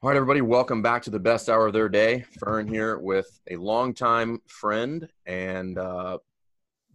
[0.00, 2.24] All right, everybody, welcome back to the best hour of their day.
[2.38, 6.18] Fern here with a longtime friend and uh,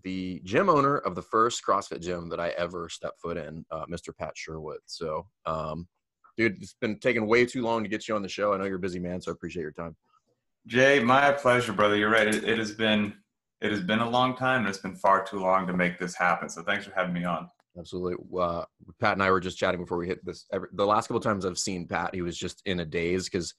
[0.04, 3.86] the gym owner of the first CrossFit gym that I ever stepped foot in, uh,
[3.88, 4.16] Mr.
[4.18, 4.80] Pat Sherwood.
[4.86, 5.86] So, um,
[6.38, 8.54] dude, it's been taking way too long to get you on the show.
[8.54, 9.98] I know you're a busy man, so I appreciate your time.
[10.66, 11.98] Jay, my pleasure, brother.
[11.98, 12.30] You're right.
[12.30, 13.16] It, it has been
[13.60, 16.16] it has been a long time, and it's been far too long to make this
[16.16, 16.48] happen.
[16.48, 17.50] So, thanks for having me on.
[17.78, 18.16] Absolutely.
[18.40, 18.66] Uh,
[19.00, 20.46] Pat and I were just chatting before we hit this.
[20.52, 23.54] Every, the last couple times I've seen Pat, he was just in a daze because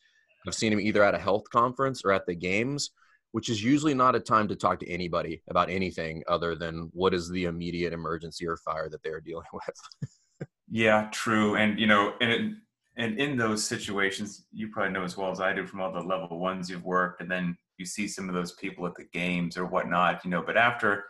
[0.46, 2.90] I've seen him either at a health conference or at the games,
[3.32, 7.14] which is usually not a time to talk to anybody about anything other than what
[7.14, 10.48] is the immediate emergency or fire that they are dealing with.
[10.70, 11.56] yeah, true.
[11.56, 12.52] And you know, and it,
[12.96, 16.00] and in those situations, you probably know as well as I do from all the
[16.00, 19.56] level ones you've worked, and then you see some of those people at the games
[19.56, 20.42] or whatnot, you know.
[20.46, 21.06] But after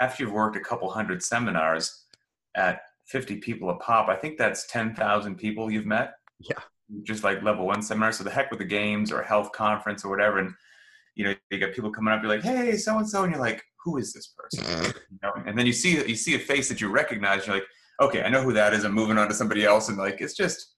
[0.00, 2.06] after you've worked a couple hundred seminars
[2.56, 6.12] at 50 people a pop, I think that's 10,000 people you've met.
[6.38, 6.58] Yeah.
[7.02, 8.12] Just like level one seminar.
[8.12, 10.38] So the heck with the games or a health conference or whatever.
[10.38, 10.52] And,
[11.14, 13.24] you know, you get people coming up, you're like, hey, so and so.
[13.24, 14.64] And you're like, who is this person?
[14.64, 14.98] Mm-hmm.
[15.10, 15.32] you know?
[15.46, 17.46] And then you see, you see a face that you recognize.
[17.46, 17.66] You're like,
[18.00, 18.84] okay, I know who that is.
[18.84, 19.88] I'm moving on to somebody else.
[19.88, 20.74] And like, it's just,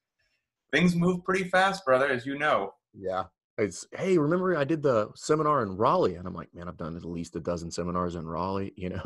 [0.72, 2.72] things move pretty fast, brother, as you know.
[2.94, 3.24] Yeah.
[3.58, 6.14] It's, hey, remember I did the seminar in Raleigh?
[6.16, 9.04] And I'm like, man, I've done at least a dozen seminars in Raleigh, you know?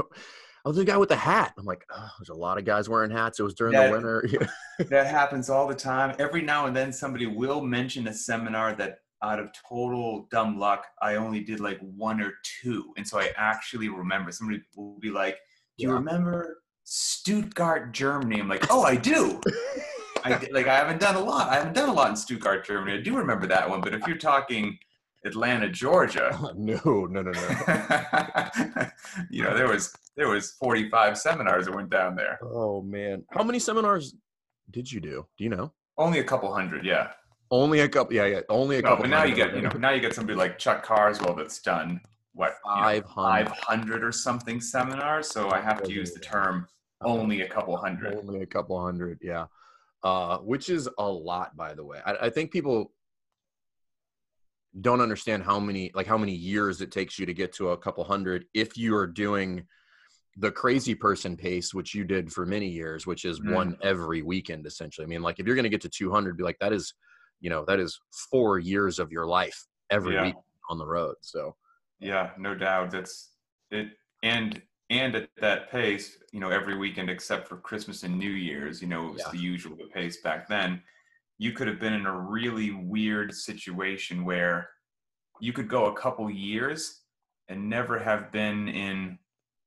[0.67, 1.55] Oh, the guy with the hat.
[1.57, 3.39] I'm like, oh, there's a lot of guys wearing hats.
[3.39, 4.29] It was during that, the winter.
[4.91, 6.15] that happens all the time.
[6.19, 10.85] Every now and then somebody will mention a seminar that out of total dumb luck,
[11.01, 12.93] I only did like one or two.
[12.97, 15.39] And so I actually remember somebody will be like,
[15.79, 15.95] do you yeah.
[15.95, 18.41] remember Stuttgart, Germany?
[18.41, 19.41] I'm like, oh, I do.
[20.25, 21.49] I like I haven't done a lot.
[21.49, 22.99] I haven't done a lot in Stuttgart, Germany.
[22.99, 23.81] I do remember that one.
[23.81, 24.77] But if you're talking
[25.27, 26.39] Atlanta, Georgia.
[26.57, 27.33] no, no, no, no.
[29.31, 32.39] you know, there was there was 45 seminars that went down there.
[32.43, 33.25] Oh man.
[33.31, 34.15] How many seminars
[34.71, 35.27] did you do?
[35.37, 35.73] Do you know?
[35.99, 37.13] Only a couple hundred, yeah.
[37.51, 38.41] Only a couple yeah, yeah.
[38.49, 40.59] Only a no, couple But now you get, you know, now you get somebody like
[40.59, 42.01] Chuck Carswell that's done
[42.33, 46.67] what 500 500 or something seminars, so I have to use the term
[47.03, 48.15] only a couple hundred.
[48.15, 49.47] Only a couple hundred, yeah.
[50.03, 52.01] Uh, which is a lot, by the way.
[52.05, 52.93] I, I think people
[54.81, 57.77] don't understand how many like how many years it takes you to get to a
[57.77, 59.65] couple hundred if you are doing
[60.39, 63.55] the crazy person pace which you did for many years which is mm.
[63.55, 66.45] one every weekend essentially i mean like if you're going to get to 200 be
[66.45, 66.95] like that is
[67.41, 67.99] you know that is
[68.31, 70.25] four years of your life every yeah.
[70.25, 70.35] week
[70.69, 71.55] on the road so
[72.01, 73.31] yeah no doubt that's
[73.71, 73.89] it
[74.23, 74.61] and
[74.91, 78.89] and at that pace you know every weekend except for christmas and new year's you
[78.89, 79.33] know it was yeah.
[79.33, 80.83] the usual pace back then
[81.39, 84.69] you could have been in a really weird situation where
[85.41, 87.03] you could go a couple years
[87.49, 89.19] and never have been in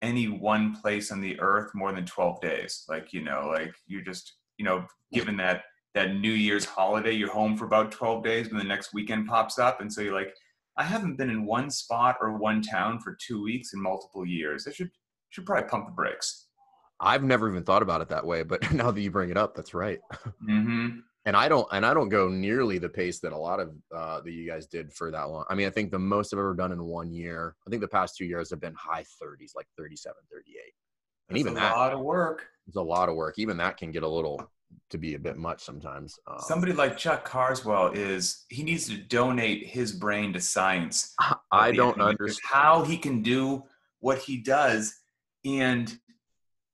[0.01, 2.85] any one place on the earth more than 12 days.
[2.87, 5.63] Like you know like you're just you know given that
[5.95, 9.57] that new year's holiday you're home for about 12 days when the next weekend pops
[9.57, 10.31] up and so you're like
[10.77, 14.67] i haven't been in one spot or one town for two weeks in multiple years.
[14.67, 14.91] I should
[15.29, 16.47] should probably pump the brakes.
[16.99, 19.55] I've never even thought about it that way but now that you bring it up
[19.55, 19.99] that's right.
[20.49, 23.75] Mm-hmm and I don't and I don't go nearly the pace that a lot of
[23.95, 25.45] uh, that you guys did for that long.
[25.49, 27.55] I mean, I think the most I've ever done in one year.
[27.67, 30.55] I think the past two years have been high 30s, like 37, 38.
[31.29, 32.47] And That's even a that, lot of work.
[32.67, 33.35] It's a lot of work.
[33.37, 34.49] Even that can get a little
[34.91, 36.17] to be a bit much sometimes.
[36.27, 41.13] Um, Somebody like Chuck Carswell is he needs to donate his brain to science.
[41.51, 43.63] I don't understand how he can do
[43.99, 44.95] what he does
[45.45, 45.97] and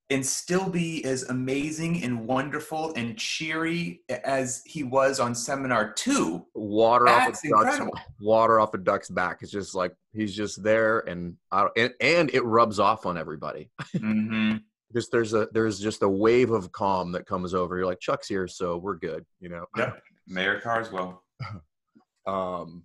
[0.09, 6.45] and still be as amazing and wonderful and cheery as he was on seminar two.
[6.53, 7.91] Water That's off a incredible.
[7.91, 9.39] duck's water off a duck's back.
[9.41, 13.69] It's just like he's just there, and and, and it rubs off on everybody.
[13.95, 14.57] Mm-hmm.
[14.94, 17.75] just there's a there's just a wave of calm that comes over.
[17.77, 19.25] You're like Chuck's here, so we're good.
[19.39, 19.65] You know.
[19.77, 20.01] Yep.
[20.27, 21.23] Mayor Carswell.
[22.27, 22.83] um,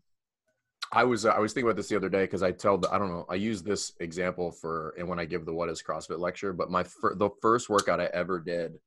[0.93, 2.93] I was uh, I was thinking about this the other day because I tell the
[2.93, 5.83] I don't know I use this example for and when I give the what is
[5.83, 8.79] CrossFit lecture, but my fir- the first workout I ever did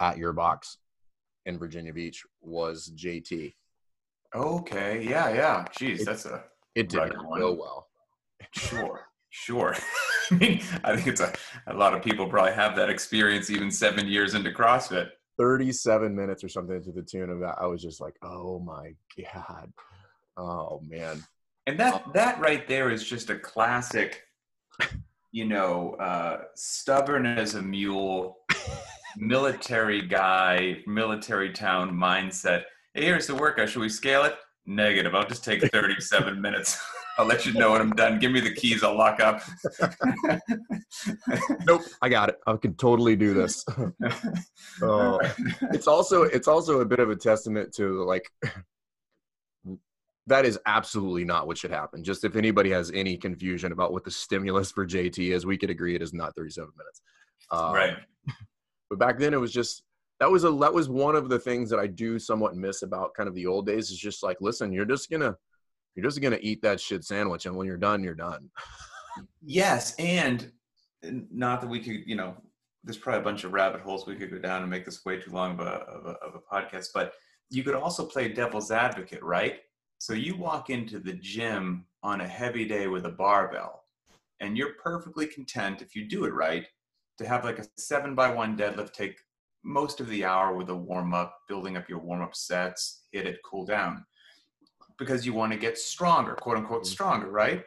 [0.00, 0.78] at your box
[1.46, 3.54] in Virginia Beach was JT.
[4.34, 5.64] Okay, yeah, yeah.
[5.78, 6.42] Jeez, it, that's a
[6.74, 7.88] it did not go well.
[8.52, 9.76] Sure, sure.
[10.32, 11.32] I mean, I think it's a
[11.68, 15.10] a lot of people probably have that experience even seven years into CrossFit.
[15.38, 17.56] 37 minutes or something to the tune of that.
[17.58, 18.94] I was just like, oh my
[19.32, 19.72] God.
[20.36, 21.22] Oh man.
[21.66, 24.22] And that that right there is just a classic,
[25.32, 28.38] you know, uh, stubborn as a mule,
[29.16, 32.64] military guy, military town mindset.
[32.94, 33.68] Hey, here's the workout.
[33.68, 34.36] Should we scale it?
[34.66, 35.14] Negative.
[35.14, 36.80] I'll just take 37 minutes.
[37.18, 38.18] I'll let you know when I'm done.
[38.18, 38.82] Give me the keys.
[38.82, 39.42] I'll lock up.
[41.66, 42.36] nope, I got it.
[42.46, 43.64] I can totally do this.
[44.82, 45.18] uh,
[45.72, 48.30] it's also it's also a bit of a testament to like
[50.30, 52.02] that is absolutely not what should happen.
[52.02, 55.70] Just if anybody has any confusion about what the stimulus for JT is, we could
[55.70, 57.02] agree it is not 37 minutes.
[57.50, 57.96] Um, right.
[58.88, 59.84] But back then it was just
[60.18, 63.14] that was a that was one of the things that I do somewhat miss about
[63.14, 65.36] kind of the old days is just like listen, you're just gonna
[65.94, 68.50] you're just gonna eat that shit sandwich, and when you're done, you're done.
[69.42, 70.50] yes, and
[71.04, 72.34] not that we could, you know,
[72.82, 75.20] there's probably a bunch of rabbit holes we could go down and make this way
[75.20, 77.12] too long of a, of a, of a podcast, but
[77.48, 79.60] you could also play devil's advocate, right?
[80.00, 83.84] So you walk into the gym on a heavy day with a barbell,
[84.40, 86.66] and you're perfectly content if you do it right
[87.18, 89.20] to have like a seven by one deadlift take
[89.62, 93.26] most of the hour with a warm up, building up your warm up sets, hit
[93.26, 94.02] it, cool down,
[94.98, 96.92] because you want to get stronger, quote unquote, mm-hmm.
[96.92, 97.62] stronger, right?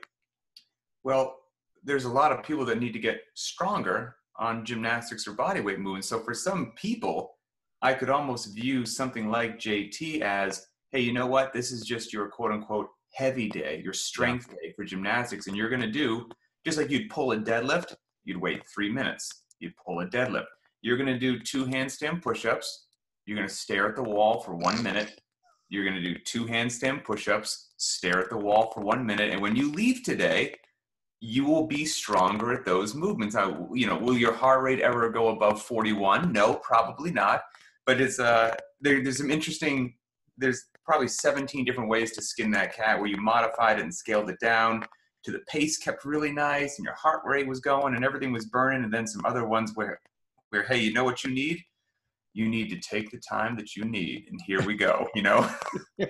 [1.04, 1.38] Well,
[1.84, 5.78] there's a lot of people that need to get stronger on gymnastics or body weight
[5.78, 6.10] movements.
[6.10, 7.36] So for some people,
[7.84, 11.52] I could almost view something like JT as, hey, you know what?
[11.52, 15.48] This is just your quote unquote heavy day, your strength day for gymnastics.
[15.48, 16.30] And you're going to do,
[16.66, 19.44] just like you'd pull a deadlift, you'd wait three minutes.
[19.60, 20.46] You'd pull a deadlift.
[20.82, 22.86] You're going to do two handstand push ups.
[23.26, 25.20] You're going to stare at the wall for one minute.
[25.70, 29.32] You're going to do two handstand push ups, stare at the wall for one minute.
[29.32, 30.56] And when you leave today,
[31.22, 33.36] you will be stronger at those movements.
[33.36, 36.32] I, you know, will your heart rate ever go above 41?
[36.32, 37.42] No, probably not.
[37.88, 39.96] But it's uh, there, there's some interesting.
[40.38, 44.30] There's probably 17 different ways to skin that cat where you modified it and scaled
[44.30, 44.86] it down
[45.24, 48.46] to the pace kept really nice and your heart rate was going and everything was
[48.46, 48.84] burning.
[48.84, 50.00] And then some other ones where,
[50.50, 51.62] where hey, you know what you need?
[52.34, 55.08] You need to take the time that you need, and here we go.
[55.14, 55.48] You know.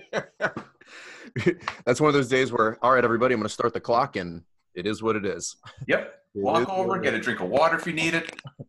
[1.85, 4.15] That's one of those days where, all right, everybody, I'm going to start the clock
[4.15, 4.43] and
[4.75, 5.55] it is what it is.
[5.87, 6.13] Yep.
[6.35, 8.35] Walk over, get a drink of water if you need it.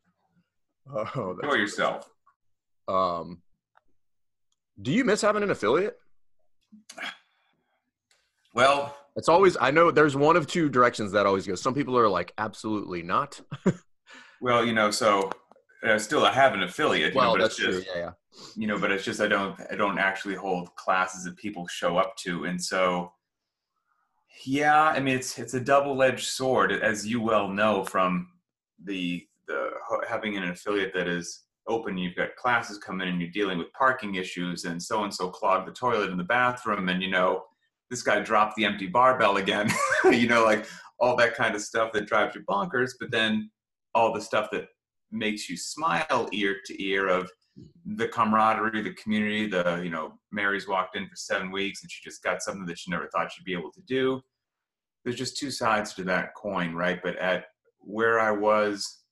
[0.97, 2.07] Oh, Enjoy yourself.
[2.89, 3.41] Um,
[4.81, 5.99] do you miss having an affiliate?
[8.55, 9.57] Well, it's always.
[9.61, 11.63] I know there's one of two directions that always goes.
[11.63, 13.41] Some people are like, absolutely not.
[14.41, 15.31] well, you know, so
[15.85, 17.15] uh, still I have an affiliate.
[17.15, 17.95] Well, know, that's just, true.
[17.95, 18.11] Yeah, yeah.
[18.57, 21.97] You know, but it's just I don't I don't actually hold classes that people show
[21.97, 23.13] up to, and so
[24.45, 28.29] yeah, I mean it's it's a double-edged sword, as you well know from
[28.83, 29.71] the the
[30.09, 31.97] having an affiliate that is open.
[31.97, 35.69] You've got classes coming and you're dealing with parking issues, and so and so clogged
[35.69, 37.45] the toilet in the bathroom, and you know
[37.91, 39.71] this guy dropped the empty barbell again.
[40.05, 40.67] you know, like
[40.99, 42.93] all that kind of stuff that drives you bonkers.
[42.99, 43.51] But then
[43.95, 44.67] all the stuff that
[45.11, 47.31] makes you smile ear to ear of
[47.87, 52.03] the camaraderie, the community, the, you know, Mary's walked in for seven weeks and she
[52.03, 54.21] just got something that she never thought she'd be able to do.
[55.05, 57.01] There's just two sides to that coin, right?
[57.03, 57.45] But at
[57.81, 59.03] where I was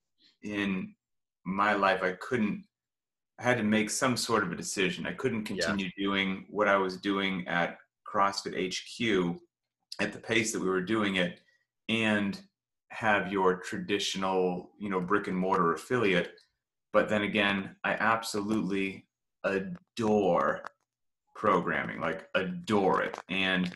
[0.43, 0.95] in
[1.44, 2.65] my life, I couldn't,
[3.39, 5.06] I had to make some sort of a decision.
[5.06, 6.05] I couldn't continue yeah.
[6.05, 9.41] doing what I was doing at CrossFit HQ
[10.00, 11.41] at the pace that we were doing it
[11.89, 12.41] and
[12.91, 16.33] have your traditional, you know, brick and mortar affiliate
[16.93, 19.06] but then again, I absolutely
[19.44, 20.62] adore
[21.35, 23.75] programming, like adore it, and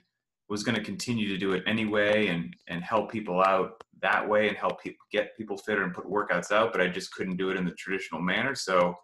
[0.49, 4.49] was going to continue to do it anyway and and help people out that way
[4.49, 6.73] and help people get people fitter and put workouts out.
[6.73, 8.55] But I just couldn't do it in the traditional manner.
[8.55, 8.95] So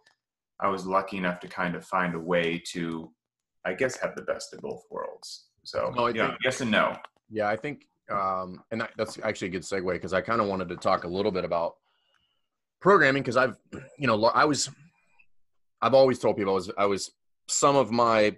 [0.61, 3.11] I was lucky enough to kind of find a way to,
[3.65, 5.47] I guess, have the best of both worlds.
[5.65, 6.97] So no, yeah, think, yes and no.
[7.31, 10.47] Yeah, I think, um, and that, that's actually a good segue because I kind of
[10.47, 11.77] wanted to talk a little bit about
[12.81, 13.57] programming because I've,
[13.99, 14.69] you know, I was,
[15.81, 17.11] I've always told people I was, I was,
[17.49, 18.37] some of my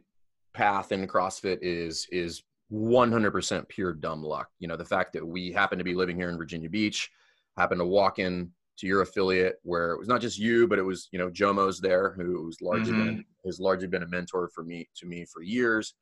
[0.54, 2.42] path in CrossFit is, is
[2.74, 4.48] 100% pure dumb luck.
[4.58, 7.10] You know, the fact that we happen to be living here in Virginia Beach,
[7.56, 10.82] happen to walk in to your affiliate where it was not just you, but it
[10.82, 13.04] was, you know, Jomo's there who's largely mm-hmm.
[13.04, 15.94] been, has largely been a mentor for me, to me for years.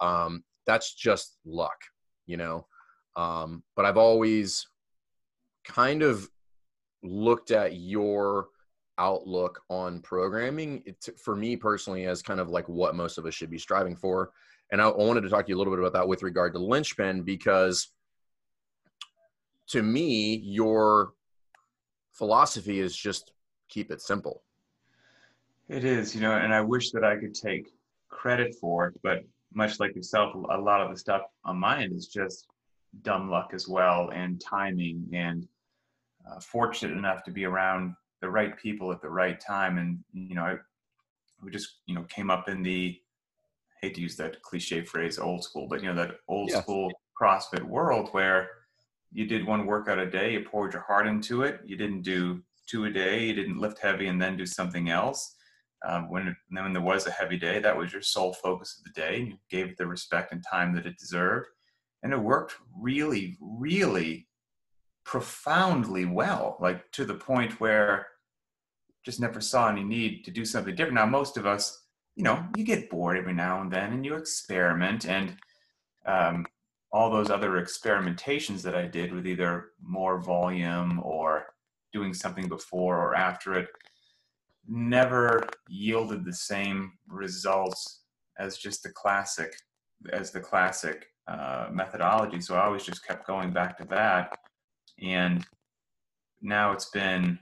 [0.00, 1.80] Um, that's just luck,
[2.26, 2.66] you know?
[3.16, 4.66] Um, but I've always
[5.64, 6.28] kind of
[7.02, 8.48] looked at your
[8.98, 13.34] outlook on programming it, for me personally as kind of like what most of us
[13.34, 14.32] should be striving for
[14.70, 16.58] and I, wanted to talk to you a little bit about that with regard to
[16.58, 17.88] linchpin because
[19.68, 21.12] to me your
[22.12, 23.32] philosophy is just
[23.68, 24.42] keep it simple
[25.68, 27.72] it is you know and i wish that i could take
[28.08, 31.92] credit for it but much like yourself a lot of the stuff on my end
[31.92, 32.46] is just
[33.02, 35.46] dumb luck as well and timing and
[36.30, 39.78] uh, fortunate enough to be around the right people at the right time.
[39.78, 40.56] And, you know, I,
[41.42, 43.00] we just, you know, came up in the,
[43.80, 46.60] hate to use that cliche phrase, old school, but, you know, that old yeah.
[46.60, 48.48] school CrossFit world where
[49.12, 51.60] you did one workout a day, you poured your heart into it.
[51.64, 55.36] You didn't do two a day, you didn't lift heavy and then do something else.
[55.86, 59.00] um, when when there was a heavy day, that was your sole focus of the
[59.00, 59.18] day.
[59.20, 61.46] You gave it the respect and time that it deserved,
[62.02, 64.26] and it worked really, really
[65.04, 66.56] profoundly well.
[66.60, 68.06] Like to the point where
[69.04, 70.96] just never saw any need to do something different.
[70.96, 71.86] Now, most of us,
[72.18, 75.36] you know, you get bored every now and then, and you experiment, and
[76.04, 76.44] um,
[76.90, 81.46] all those other experimentations that I did with either more volume or
[81.92, 83.68] doing something before or after it
[84.66, 88.00] never yielded the same results
[88.36, 89.54] as just the classic
[90.12, 92.40] as the classic uh, methodology.
[92.40, 94.36] So i always just kept going back to that.
[95.00, 95.46] And
[96.42, 97.38] now it's been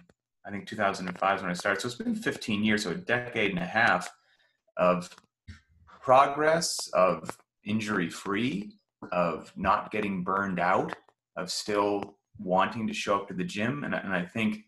[0.47, 1.81] i think 2005 is when i started.
[1.81, 4.11] So it's been 15 years so a decade and a half
[4.77, 5.09] of
[6.01, 8.73] progress of injury free
[9.13, 10.95] of not getting burned out
[11.37, 13.85] of still wanting to show up to the gym.
[13.85, 14.65] And, and i think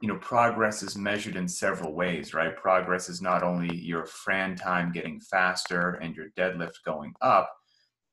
[0.00, 2.56] you know progress is measured in several ways right?
[2.56, 7.50] Progress is not only your fran time getting faster and your deadlift going up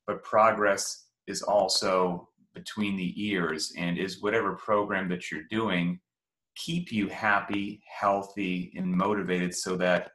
[0.06, 5.98] but progress is also between the ears and is whatever program that you're doing
[6.56, 10.12] keep you happy healthy and motivated so that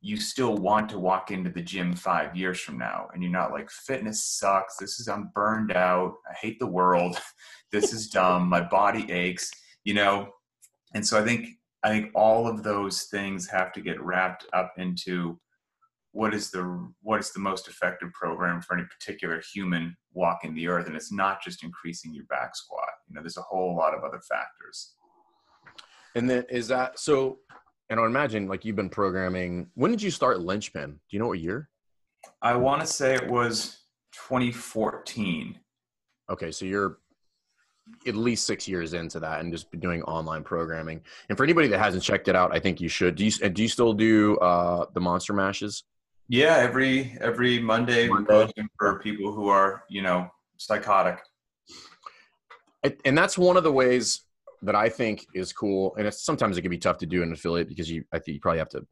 [0.00, 3.52] you still want to walk into the gym five years from now and you're not
[3.52, 4.76] like fitness sucks.
[4.76, 6.14] This is i'm burned out.
[6.30, 7.18] I hate the world.
[7.72, 8.48] This is dumb.
[8.48, 9.50] My body aches
[9.86, 10.28] you know?
[10.94, 11.48] And so i think
[11.82, 15.38] i think all of those things have to get wrapped up into
[16.12, 20.68] what is the what is the most effective program for any particular human walking the
[20.68, 22.88] earth and it's not just increasing your back squat.
[23.08, 24.94] You know there's a whole lot of other factors.
[26.14, 27.38] And then is that so
[27.90, 31.28] and i imagine like you've been programming when did you start linchpin do you know
[31.28, 31.68] what year
[32.42, 33.78] i want to say it was
[34.12, 35.58] 2014
[36.30, 36.98] okay so you're
[38.06, 41.00] at least six years into that and just doing online programming.
[41.28, 43.14] And for anybody that hasn't checked it out, I think you should.
[43.14, 45.84] Do you do you still do uh, the monster mashes?
[46.28, 48.52] Yeah, every every Monday, Monday.
[48.78, 51.18] for people who are you know psychotic.
[53.04, 54.20] And that's one of the ways
[54.62, 55.94] that I think is cool.
[55.96, 58.34] And it's sometimes it can be tough to do an affiliate because you I think
[58.34, 58.86] you probably have to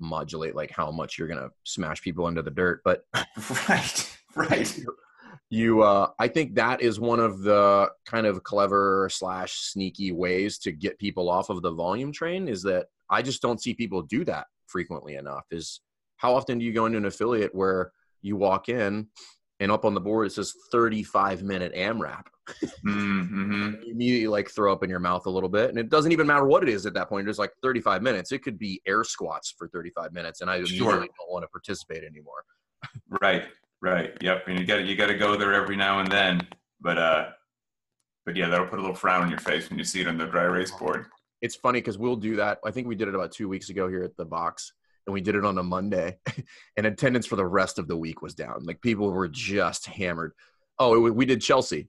[0.00, 2.80] modulate like how much you're gonna smash people into the dirt.
[2.84, 3.04] But
[3.68, 4.84] right, right
[5.52, 10.58] you uh, i think that is one of the kind of clever slash sneaky ways
[10.58, 14.00] to get people off of the volume train is that i just don't see people
[14.00, 15.82] do that frequently enough is
[16.16, 17.92] how often do you go into an affiliate where
[18.22, 19.06] you walk in
[19.62, 22.26] and up on the board it says 35 minute amrap
[22.86, 23.74] mm-hmm.
[23.84, 26.26] you immediately like throw up in your mouth a little bit and it doesn't even
[26.26, 29.04] matter what it is at that point it's like 35 minutes it could be air
[29.04, 31.00] squats for 35 minutes and i immediately sure.
[31.00, 32.44] don't want to participate anymore
[33.22, 33.44] right
[33.82, 34.16] Right.
[34.22, 34.44] Yep.
[34.46, 36.46] And you got you got to go there every now and then.
[36.80, 37.30] But uh,
[38.24, 40.16] but yeah, that'll put a little frown on your face when you see it on
[40.16, 41.06] the dry erase board.
[41.42, 42.60] It's funny because we'll do that.
[42.64, 44.72] I think we did it about two weeks ago here at the box,
[45.06, 46.18] and we did it on a Monday,
[46.76, 48.64] and attendance for the rest of the week was down.
[48.64, 50.32] Like people were just hammered.
[50.78, 51.88] Oh, it, we did Chelsea.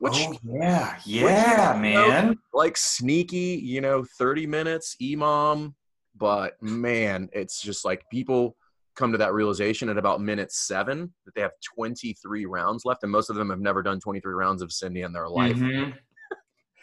[0.00, 2.26] Which, oh yeah, yeah, which, man.
[2.28, 5.74] Know, like sneaky, you know, thirty minutes, EMOM,
[6.16, 8.56] but man, it's just like people
[8.98, 13.12] come to that realization at about minute seven that they have 23 rounds left, and
[13.12, 15.56] most of them have never done 23 rounds of Cindy in their life.
[15.56, 15.90] Mm-hmm.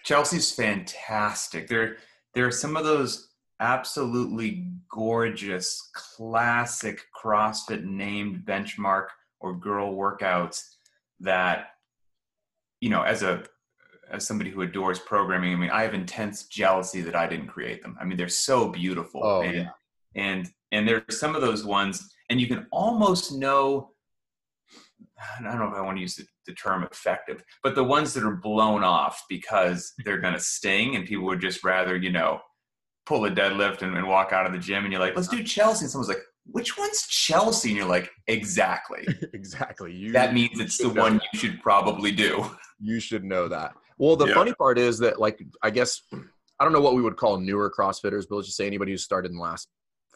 [0.05, 1.67] Chelsea's fantastic.
[1.67, 1.97] There,
[2.33, 9.07] there are some of those absolutely gorgeous, classic CrossFit named benchmark
[9.39, 10.61] or girl workouts
[11.19, 11.67] that,
[12.81, 13.43] you know, as a
[14.11, 17.81] as somebody who adores programming, I mean, I have intense jealousy that I didn't create
[17.81, 17.97] them.
[17.99, 19.21] I mean, they're so beautiful.
[19.23, 19.69] Oh, and, yeah.
[20.15, 23.91] and and there are some of those ones, and you can almost know.
[25.39, 28.13] I don't know if I want to use the, the term effective, but the ones
[28.13, 32.11] that are blown off because they're going to sting, and people would just rather, you
[32.11, 32.41] know,
[33.05, 35.43] pull a deadlift and, and walk out of the gym, and you're like, let's do
[35.43, 35.85] Chelsea.
[35.85, 37.69] And someone's like, which one's Chelsea?
[37.69, 39.07] And you're like, exactly.
[39.33, 39.93] exactly.
[39.93, 41.23] You, that means it's the one that.
[41.33, 42.45] you should probably do.
[42.79, 43.73] You should know that.
[43.97, 44.33] Well, the yeah.
[44.33, 47.71] funny part is that, like, I guess, I don't know what we would call newer
[47.75, 49.69] CrossFitters, but let's just say anybody who started in the last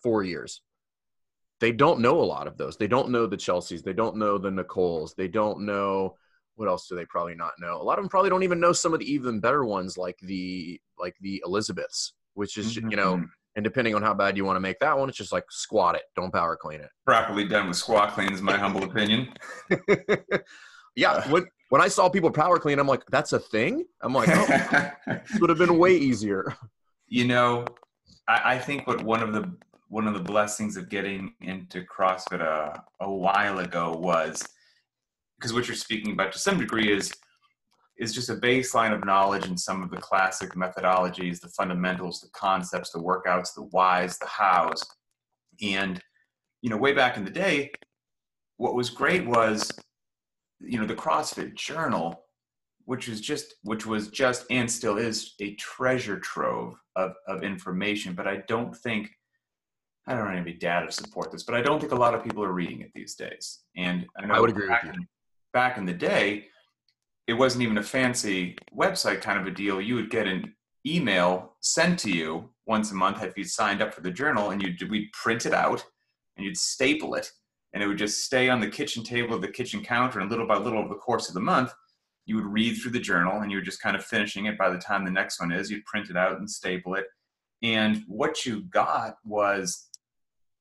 [0.04, 0.62] four years.
[1.60, 2.78] They don't know a lot of those.
[2.78, 3.84] They don't know the Chelseas.
[3.84, 5.14] They don't know the Nicoles.
[5.16, 6.16] They don't know
[6.60, 7.82] what else do they probably not know?
[7.82, 10.20] A lot of them probably don't even know some of the even better ones like
[10.22, 12.90] the like the Elizabeths, which is mm-hmm.
[12.90, 13.26] you know, mm-hmm.
[13.58, 15.96] and depending on how bad you want to make that one, it's just like squat
[15.96, 16.90] it, don't power clean it.
[17.06, 19.34] Properly done with squat clean is my humble opinion.
[20.96, 23.84] yeah, when when I saw people power clean, I'm like, that's a thing.
[24.02, 24.92] I'm like, oh,
[25.30, 26.56] this would have been way easier.
[27.08, 27.66] You know,
[28.30, 29.52] I, I think what one of the
[29.90, 34.42] one of the blessings of getting into CrossFit a, a while ago was
[35.38, 37.12] because what you're speaking about to some degree is
[38.00, 42.30] is just a baseline of knowledge and some of the classic methodologies, the fundamentals, the
[42.34, 44.84] concepts, the workouts, the whys, the hows.
[45.62, 46.02] And,
[46.62, 47.72] you know, way back in the day,
[48.56, 49.70] what was great was,
[50.62, 52.24] you know, the CrossFit Journal,
[52.86, 58.14] which was just, which was just and still is a treasure trove of, of information.
[58.14, 59.10] But I don't think,
[60.08, 62.24] I don't have any data to support this, but I don't think a lot of
[62.24, 63.60] people are reading it these days.
[63.76, 65.02] And I, know I would agree back with you.
[65.02, 65.08] In,
[65.54, 66.46] back in the day,
[67.30, 69.80] it wasn't even a fancy website kind of a deal.
[69.80, 73.94] You would get an email sent to you once a month if you signed up
[73.94, 75.86] for the journal, and you'd we'd print it out
[76.36, 77.30] and you'd staple it,
[77.72, 80.20] and it would just stay on the kitchen table of the kitchen counter.
[80.20, 81.72] And little by little, over the course of the month,
[82.26, 84.58] you would read through the journal, and you were just kind of finishing it.
[84.58, 87.06] By the time the next one is, you'd print it out and staple it.
[87.62, 89.86] And what you got was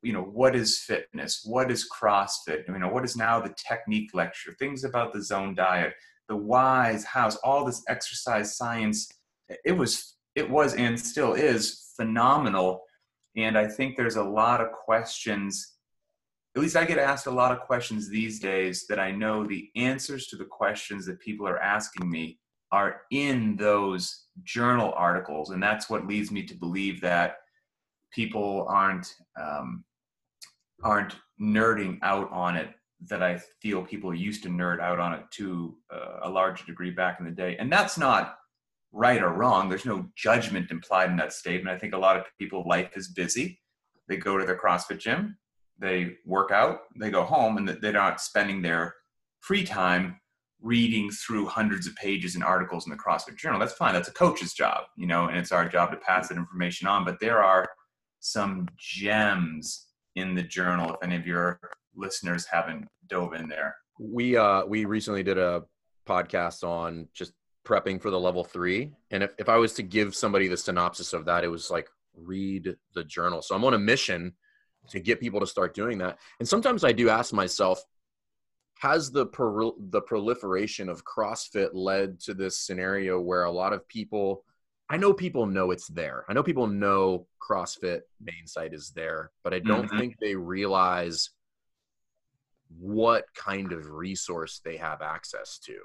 [0.03, 4.11] you know what is fitness what is crossfit you know what is now the technique
[4.15, 5.93] lecture things about the zone diet
[6.29, 9.09] the whys, hows, all this exercise science.
[9.65, 12.83] It was, it was, and still is phenomenal.
[13.37, 15.75] And I think there's a lot of questions.
[16.57, 19.69] At least I get asked a lot of questions these days that I know the
[19.77, 22.39] answers to the questions that people are asking me
[22.73, 25.51] are in those journal articles.
[25.51, 27.37] And that's what leads me to believe that
[28.13, 29.85] people aren't um,
[30.83, 32.69] aren't nerding out on it
[33.07, 36.91] that I feel people used to nerd out on it to uh, a larger degree
[36.91, 37.57] back in the day.
[37.59, 38.37] And that's not
[38.93, 39.69] right or wrong.
[39.69, 41.77] There's no judgment implied in that statement.
[41.77, 43.61] I think a lot of people, life is busy.
[44.09, 45.37] They go to their CrossFit gym,
[45.79, 48.95] they work out, they go home, and they're not spending their
[49.41, 50.19] free time
[50.61, 53.61] reading through hundreds of pages and articles in the CrossFit Journal.
[53.61, 53.95] That's fine.
[53.95, 57.05] That's a coach's job, you know, and it's our job to pass that information on.
[57.05, 57.69] But there are
[58.21, 59.87] some gems
[60.17, 60.95] in the journal.
[60.95, 61.61] If any of your
[61.99, 63.77] listeners haven't dove in there.
[63.99, 65.65] We uh we recently did a
[66.07, 67.33] podcast on just
[67.67, 68.93] prepping for the level three.
[69.11, 71.89] And if, if I was to give somebody the synopsis of that, it was like
[72.15, 73.43] read the journal.
[73.43, 74.33] So I'm on a mission
[74.91, 76.19] to get people to start doing that.
[76.39, 77.83] And sometimes I do ask myself,
[78.79, 83.87] has the per, the proliferation of CrossFit led to this scenario where a lot of
[83.89, 84.45] people
[84.91, 86.25] I know people know it's there.
[86.29, 89.99] I know people know CrossFit main site is there, but I don't mm-hmm.
[89.99, 91.29] think they realize
[92.69, 95.79] what kind of resource they have access to.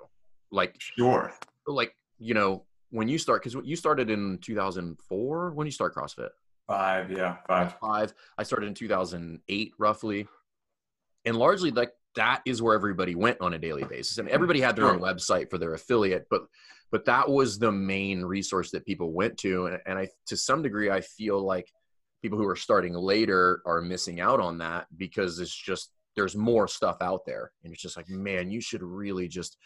[0.52, 1.34] Like sure.
[1.68, 6.30] Like, you know, when you start cuz you started in 2004, when you start CrossFit?
[6.68, 7.76] 5, yeah, 5.
[7.80, 8.14] 5.
[8.38, 10.28] I started in 2008 roughly.
[11.26, 14.18] And largely like that is where everybody went on a daily basis.
[14.18, 16.44] and everybody had their own website for their affiliate, but
[16.92, 20.62] but that was the main resource that people went to and, and I to some
[20.62, 21.72] degree I feel like
[22.22, 26.68] people who are starting later are missing out on that because it's just there's more
[26.68, 27.52] stuff out there.
[27.64, 29.58] And it's just like man you should really just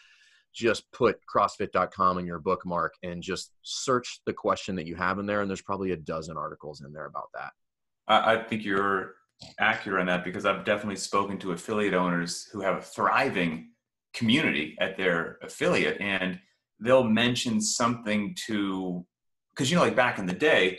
[0.54, 5.26] just put crossfit.com in your bookmark and just search the question that you have in
[5.26, 5.42] there.
[5.42, 7.52] And there's probably a dozen articles in there about that.
[8.08, 9.14] I, I think you're
[9.60, 13.70] accurate on that because i've definitely spoken to affiliate owners who have a thriving
[14.12, 16.38] community at their affiliate and
[16.80, 19.04] they'll mention something to
[19.50, 20.78] because you know like back in the day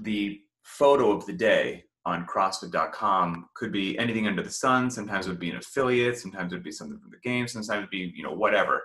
[0.00, 4.90] the photo of the day on CrossFit.com could be anything under the sun.
[4.90, 6.18] Sometimes it would be an affiliate.
[6.18, 7.46] Sometimes it would be something from the game.
[7.46, 8.82] Sometimes it would be, you know, whatever.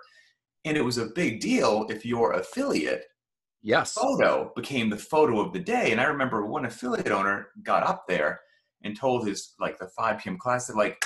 [0.66, 3.06] And it was a big deal if your affiliate
[3.62, 3.94] yes.
[3.94, 5.92] photo became the photo of the day.
[5.92, 8.42] And I remember one affiliate owner got up there
[8.84, 10.38] and told his, like, the 5 p.m.
[10.38, 11.04] class, that, like,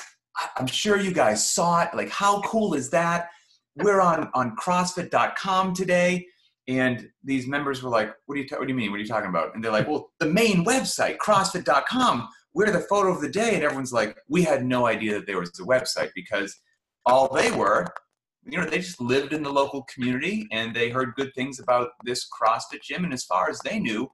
[0.58, 1.90] I'm sure you guys saw it.
[1.94, 3.30] Like, how cool is that?
[3.76, 6.26] We're on, on CrossFit.com today
[6.70, 8.92] and these members were like, what do you, ta- what do you mean?
[8.92, 9.56] What are you talking about?
[9.56, 13.56] And they're like, well, the main website, CrossFit.com, we're the photo of the day.
[13.56, 16.56] And everyone's like, we had no idea that there was a website because
[17.08, 17.88] all they were,
[18.46, 21.90] you know, they just lived in the local community and they heard good things about
[22.06, 23.04] this CrossFit gym.
[23.04, 24.08] And as far as they knew,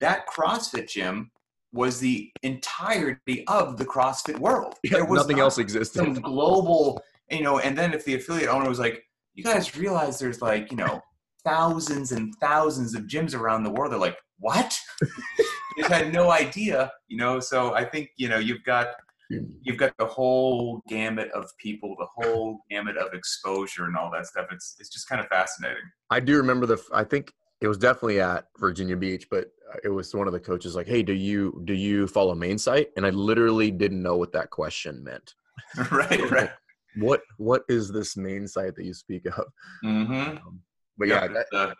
[0.00, 1.30] that CrossFit gym
[1.72, 4.74] was the entirety of the CrossFit world.
[4.82, 5.98] There was nothing else existed.
[5.98, 9.04] Some global, you know, and then if the affiliate owner was like,
[9.34, 11.00] you guys realize there's like, you know,
[11.44, 13.92] thousands and thousands of gyms around the world.
[13.92, 14.76] They're like, what?
[15.76, 17.40] they had no idea, you know.
[17.40, 18.88] So I think you know you've got
[19.30, 24.26] you've got the whole gamut of people, the whole gamut of exposure and all that
[24.26, 24.46] stuff.
[24.50, 25.82] It's it's just kind of fascinating.
[26.10, 26.82] I do remember the.
[26.92, 29.46] I think it was definitely at Virginia Beach, but
[29.82, 32.88] it was one of the coaches like, "Hey, do you do you follow main site?"
[32.96, 35.34] And I literally didn't know what that question meant.
[35.90, 36.50] right, right.
[36.96, 39.46] What what is this main site that you speak of?
[39.84, 40.36] Mm-hmm.
[40.36, 40.60] Um,
[40.98, 41.74] but yeah, that, a,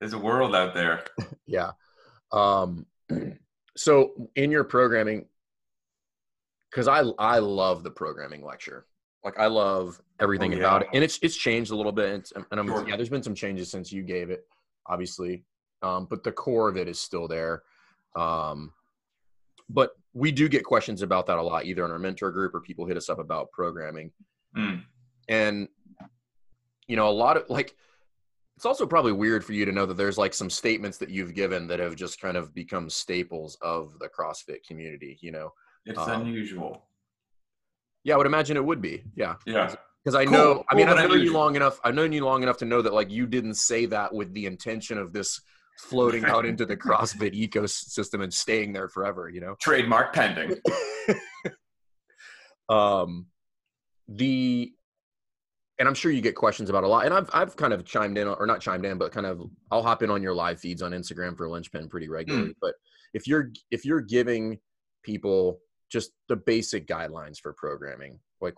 [0.00, 1.04] there's a world out there.
[1.50, 1.70] Yeah.
[2.30, 2.84] Um,
[3.74, 5.24] so in your programming,
[6.70, 8.84] because I I love the programming lecture.
[9.24, 10.60] Like I love everything oh, yeah.
[10.60, 12.10] about it, and it's it's changed a little bit.
[12.10, 12.86] It's, and I'm, sure.
[12.86, 14.46] yeah, there's been some changes since you gave it,
[14.86, 15.44] obviously,
[15.82, 17.62] um, but the core of it is still there.
[18.14, 18.74] Um,
[19.70, 22.60] but we do get questions about that a lot, either in our mentor group or
[22.60, 24.12] people hit us up about programming.
[24.56, 24.82] Mm.
[25.28, 25.68] And
[26.86, 27.74] you know, a lot of like
[28.58, 31.32] it's also probably weird for you to know that there's like some statements that you've
[31.32, 35.52] given that have just kind of become staples of the CrossFit community, you know.
[35.86, 36.88] It's um, unusual.
[38.02, 39.04] Yeah, I would imagine it would be.
[39.14, 39.36] Yeah.
[39.46, 39.72] Yeah.
[40.02, 40.64] Because I know, cool.
[40.72, 41.78] I mean, I've known you long enough.
[41.84, 44.46] I've known you long enough to know that like you didn't say that with the
[44.46, 45.40] intention of this
[45.78, 49.28] floating out into the CrossFit ecosystem and staying there forever.
[49.28, 50.60] You know, trademark pending.
[52.68, 53.26] um,
[54.08, 54.72] the
[55.78, 57.04] and I'm sure you get questions about a lot.
[57.04, 59.82] And I've I've kind of chimed in or not chimed in, but kind of I'll
[59.82, 62.50] hop in on your live feeds on Instagram for Linchpin pretty regularly.
[62.50, 62.56] Mm.
[62.60, 62.74] But
[63.14, 64.58] if you're if you're giving
[65.02, 65.60] people
[65.90, 68.54] just the basic guidelines for programming, like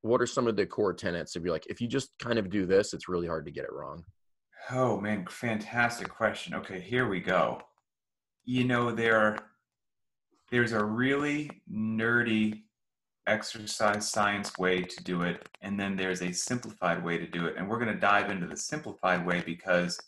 [0.00, 2.50] what are some of the core tenets of you like if you just kind of
[2.50, 4.04] do this, it's really hard to get it wrong.
[4.70, 6.54] Oh man, fantastic question.
[6.54, 7.60] Okay, here we go.
[8.44, 9.38] You know, there
[10.50, 12.62] there's a really nerdy
[13.26, 17.54] exercise science way to do it, and then there's a simplified way to do it.
[17.56, 19.98] And we're going to dive into the simplified way because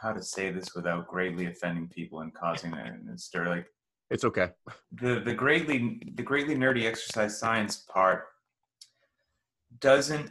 [0.00, 3.66] how to say this without greatly offending people and causing a stir like
[4.10, 4.50] it's okay.
[4.92, 8.26] The the greatly the greatly nerdy exercise science part
[9.80, 10.30] doesn't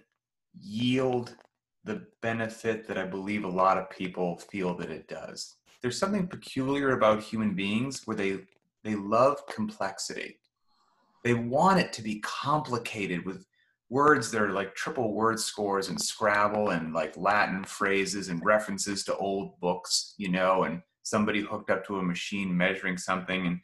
[0.60, 1.36] yield
[1.84, 5.56] the benefit that I believe a lot of people feel that it does.
[5.82, 8.40] There's something peculiar about human beings where they
[8.84, 10.38] they love complexity
[11.24, 13.46] they want it to be complicated with
[13.90, 19.04] words that are like triple word scores and Scrabble and like Latin phrases and references
[19.04, 23.60] to old books, you know, and somebody hooked up to a machine measuring something and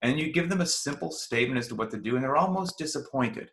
[0.00, 2.78] and you give them a simple statement as to what to do and they're almost
[2.78, 3.50] disappointed.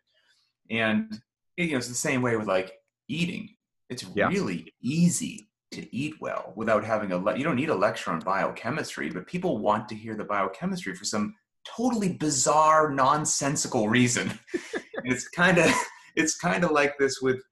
[0.70, 1.20] And
[1.56, 2.72] you know, it's the same way with like
[3.08, 3.50] eating.
[3.88, 4.28] It's yeah.
[4.28, 8.20] really easy to eat well without having a le- you don't need a lecture on
[8.20, 11.34] biochemistry, but people want to hear the biochemistry for some
[11.76, 14.38] totally bizarre, nonsensical reason.
[15.04, 15.70] it's kind of
[16.14, 17.42] it's kind of like this with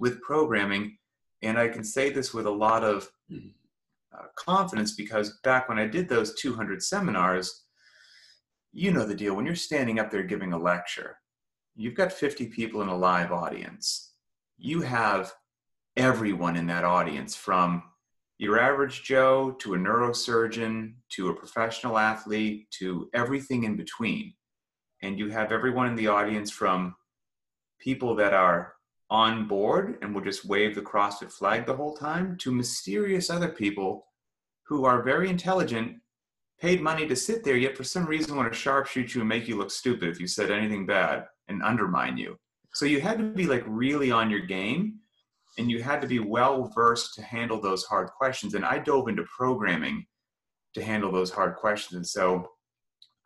[0.00, 0.96] with programming,
[1.42, 5.86] and I can say this with a lot of uh, confidence because back when I
[5.86, 7.64] did those 200 seminars,
[8.72, 9.34] you know the deal.
[9.34, 11.18] When you're standing up there giving a lecture,
[11.76, 14.12] you've got 50 people in a live audience.
[14.58, 15.32] You have
[15.96, 17.82] everyone in that audience from
[18.40, 24.32] your average Joe to a neurosurgeon to a professional athlete to everything in between.
[25.02, 26.94] And you have everyone in the audience from
[27.80, 28.72] people that are
[29.10, 33.50] on board and will just wave the CrossFit flag the whole time to mysterious other
[33.50, 34.06] people
[34.66, 35.98] who are very intelligent,
[36.58, 39.48] paid money to sit there, yet for some reason want to sharpshoot you and make
[39.48, 42.38] you look stupid if you said anything bad and undermine you.
[42.72, 44.99] So you had to be like really on your game
[45.60, 48.54] and you had to be well versed to handle those hard questions.
[48.54, 50.06] And I dove into programming
[50.72, 51.96] to handle those hard questions.
[51.96, 52.52] And so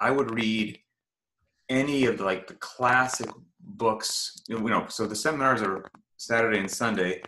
[0.00, 0.76] I would read
[1.68, 6.70] any of the, like the classic books, you know, so the seminars are Saturday and
[6.70, 7.22] Sunday,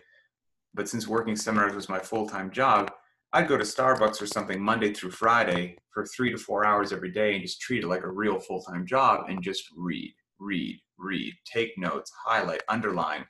[0.73, 2.91] but since working seminars was my full-time job,
[3.31, 7.11] I'd go to Starbucks or something Monday through Friday for three to four hours every
[7.11, 11.33] day and just treat it like a real full-time job and just read, read, read,
[11.45, 13.25] take notes, highlight, underline,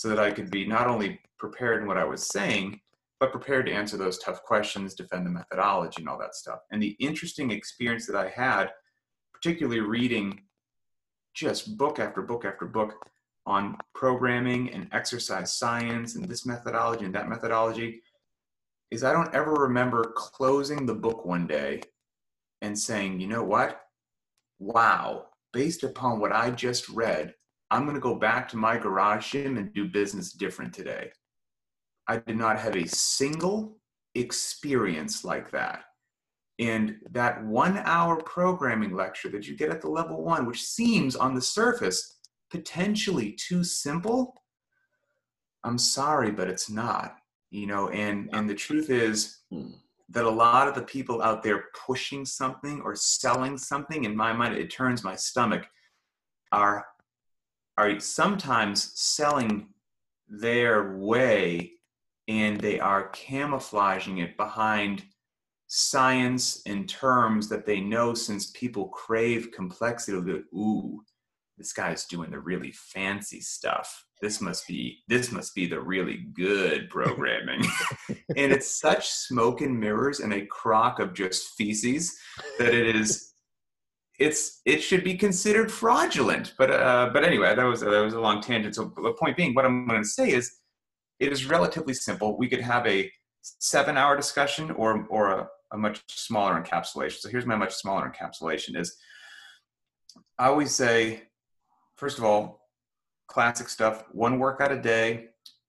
[0.00, 2.80] so that I could be not only prepared in what I was saying,
[3.18, 6.60] but prepared to answer those tough questions, defend the methodology, and all that stuff.
[6.72, 8.70] And the interesting experience that I had,
[9.30, 10.40] particularly reading
[11.34, 12.94] just book after book after book
[13.44, 18.00] on programming and exercise science and this methodology and that methodology,
[18.90, 21.82] is I don't ever remember closing the book one day
[22.62, 23.82] and saying, you know what?
[24.60, 27.34] Wow, based upon what I just read,
[27.70, 31.10] I'm going to go back to my garage gym and do business different today.
[32.08, 33.76] I did not have a single
[34.14, 35.84] experience like that.
[36.58, 41.16] And that one hour programming lecture that you get at the level one, which seems
[41.16, 42.18] on the surface
[42.50, 44.34] potentially too simple,
[45.64, 47.16] I'm sorry, but it's not.
[47.50, 49.70] You know, and and the truth is hmm.
[50.10, 54.32] that a lot of the people out there pushing something or selling something, in my
[54.32, 55.66] mind, it turns my stomach,
[56.52, 56.86] are
[57.76, 59.68] are sometimes selling
[60.28, 61.72] their way
[62.28, 65.04] and they are camouflaging it behind
[65.66, 71.00] science and terms that they know since people crave complexity of the ooh
[71.60, 74.06] this guy's doing the really fancy stuff.
[74.22, 77.62] This must be this must be the really good programming.
[78.36, 82.16] And it's such smoke and mirrors and a crock of just feces
[82.58, 83.29] that it is
[84.20, 86.52] it's it should be considered fraudulent.
[86.58, 88.74] But uh, but anyway, that was that was a long tangent.
[88.74, 90.58] So the point being, what I'm going to say is,
[91.18, 92.38] it is relatively simple.
[92.38, 93.10] We could have a
[93.42, 97.18] seven-hour discussion or or a, a much smaller encapsulation.
[97.20, 98.94] So here's my much smaller encapsulation: is
[100.38, 101.24] I always say,
[101.96, 102.68] first of all,
[103.26, 104.04] classic stuff.
[104.12, 105.26] One workout a day.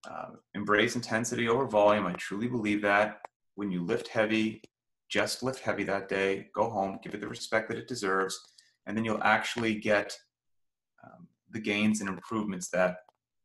[0.10, 2.08] Uh, embrace intensity over volume.
[2.08, 3.22] I truly believe that.
[3.56, 4.64] When you lift heavy,
[5.12, 8.40] just lift heavy that day, go home, give it the respect that it deserves,
[8.88, 10.18] and then you'll actually get
[11.04, 12.98] um, the gains and improvements that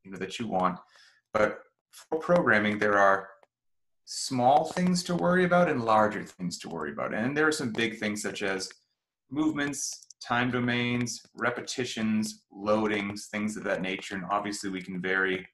[0.05, 0.79] you know that you want.
[1.35, 1.59] But
[1.91, 3.29] for programming, there are
[4.05, 7.13] small things to worry about and larger things to worry about.
[7.13, 8.71] And there are some big things such as
[9.29, 14.15] movements, time domains, repetitions, loadings, things of that nature.
[14.15, 15.45] And obviously, we can vary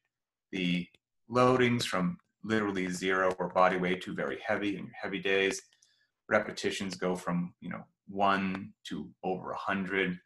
[0.51, 0.87] the
[1.31, 5.62] loadings from literally zero or body weight to very heavy in your heavy days
[6.28, 10.18] repetitions go from you know one to over a hundred.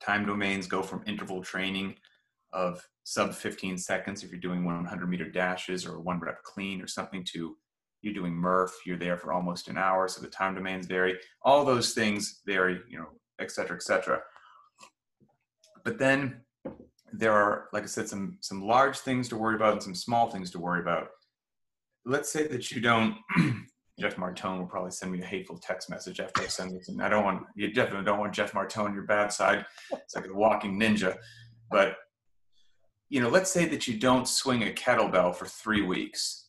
[0.00, 1.96] Time domains go from interval training
[2.52, 6.86] of sub 15 seconds if you're doing 100 meter dashes or one rep clean or
[6.86, 7.56] something to
[8.02, 11.18] you're doing Murph, you're there for almost an hour, so the time domains vary.
[11.42, 13.08] All those things vary, you know,
[13.40, 14.20] et cetera, et cetera.
[15.84, 16.42] But then
[17.12, 20.30] there are, like I said, some some large things to worry about and some small
[20.30, 21.08] things to worry about.
[22.04, 23.16] Let's say that you don't
[23.98, 26.88] Jeff Martone will probably send me a hateful text message after I send this.
[26.88, 29.66] And I don't want you definitely don't want Jeff Martone on your bad side.
[29.92, 31.16] It's like a walking ninja.
[31.70, 31.96] But
[33.08, 36.46] you know, let's say that you don't swing a kettlebell for three weeks.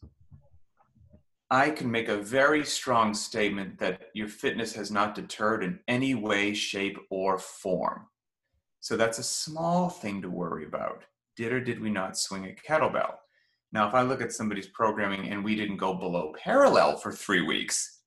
[1.52, 6.14] I can make a very strong statement that your fitness has not deterred in any
[6.14, 8.06] way, shape, or form.
[8.82, 11.06] So that's a small thing to worry about.
[11.36, 13.16] Did or did we not swing a kettlebell?
[13.72, 17.42] Now, if I look at somebody's programming and we didn't go below parallel for three
[17.42, 18.02] weeks,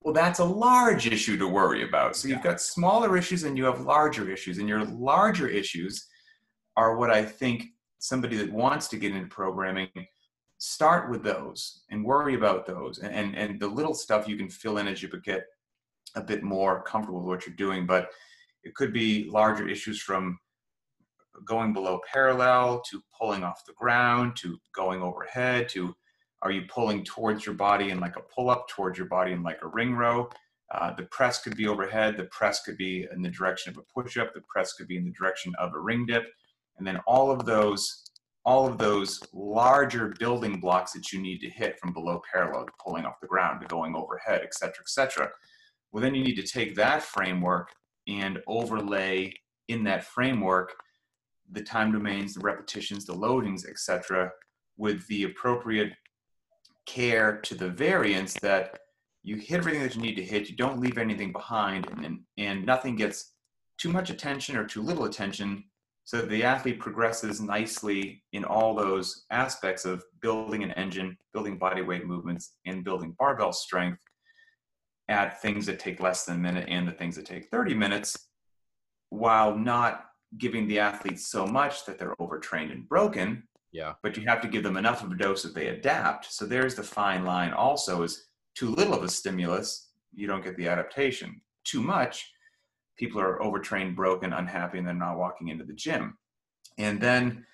[0.00, 2.16] well, that's a large issue to worry about.
[2.16, 4.58] So you've got smaller issues and you have larger issues.
[4.58, 6.08] And your larger issues
[6.76, 7.64] are what I think
[7.98, 9.88] somebody that wants to get into programming
[10.58, 14.48] start with those and worry about those and, and, and the little stuff you can
[14.48, 15.44] fill in as you get
[16.14, 18.10] a bit more comfortable with what you're doing but
[18.62, 20.38] it could be larger issues from
[21.44, 25.94] going below parallel to pulling off the ground to going overhead to
[26.42, 29.42] are you pulling towards your body in like a pull up towards your body in
[29.42, 30.28] like a ring row?
[30.74, 33.82] Uh, the press could be overhead the press could be in the direction of a
[34.00, 36.26] push up the press could be in the direction of a ring dip.
[36.78, 38.04] And then all of those
[38.44, 42.72] all of those larger building blocks that you need to hit from below parallel to
[42.84, 45.30] pulling off the ground to going overhead et cetera et cetera.
[45.92, 47.70] Well then you need to take that framework
[48.08, 49.32] and overlay
[49.68, 50.74] in that framework
[51.52, 54.30] the time domains, the repetitions, the loadings, etc.,
[54.76, 55.92] with the appropriate
[56.86, 58.78] care to the variance that
[59.22, 62.66] you hit everything that you need to hit, you don't leave anything behind, and, and
[62.66, 63.34] nothing gets
[63.78, 65.64] too much attention or too little attention,
[66.04, 71.56] so that the athlete progresses nicely in all those aspects of building an engine, building
[71.56, 74.02] body weight movements, and building barbell strength
[75.08, 78.28] at things that take less than a minute and the things that take 30 minutes,
[79.10, 80.06] while not
[80.38, 83.42] giving the athletes so much that they're overtrained and broken.
[83.72, 83.94] Yeah.
[84.02, 86.32] But you have to give them enough of a dose that they adapt.
[86.32, 90.56] So there's the fine line also is too little of a stimulus, you don't get
[90.56, 91.40] the adaptation.
[91.64, 92.30] Too much,
[92.98, 96.18] people are overtrained, broken, unhappy, and they're not walking into the gym.
[96.78, 97.46] And then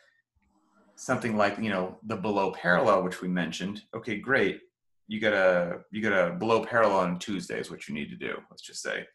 [0.97, 4.61] something like, you know, the below parallel, which we mentioned, okay, great.
[5.07, 8.17] You got a you got a below parallel on Tuesday is what you need to
[8.17, 9.07] do, let's just say.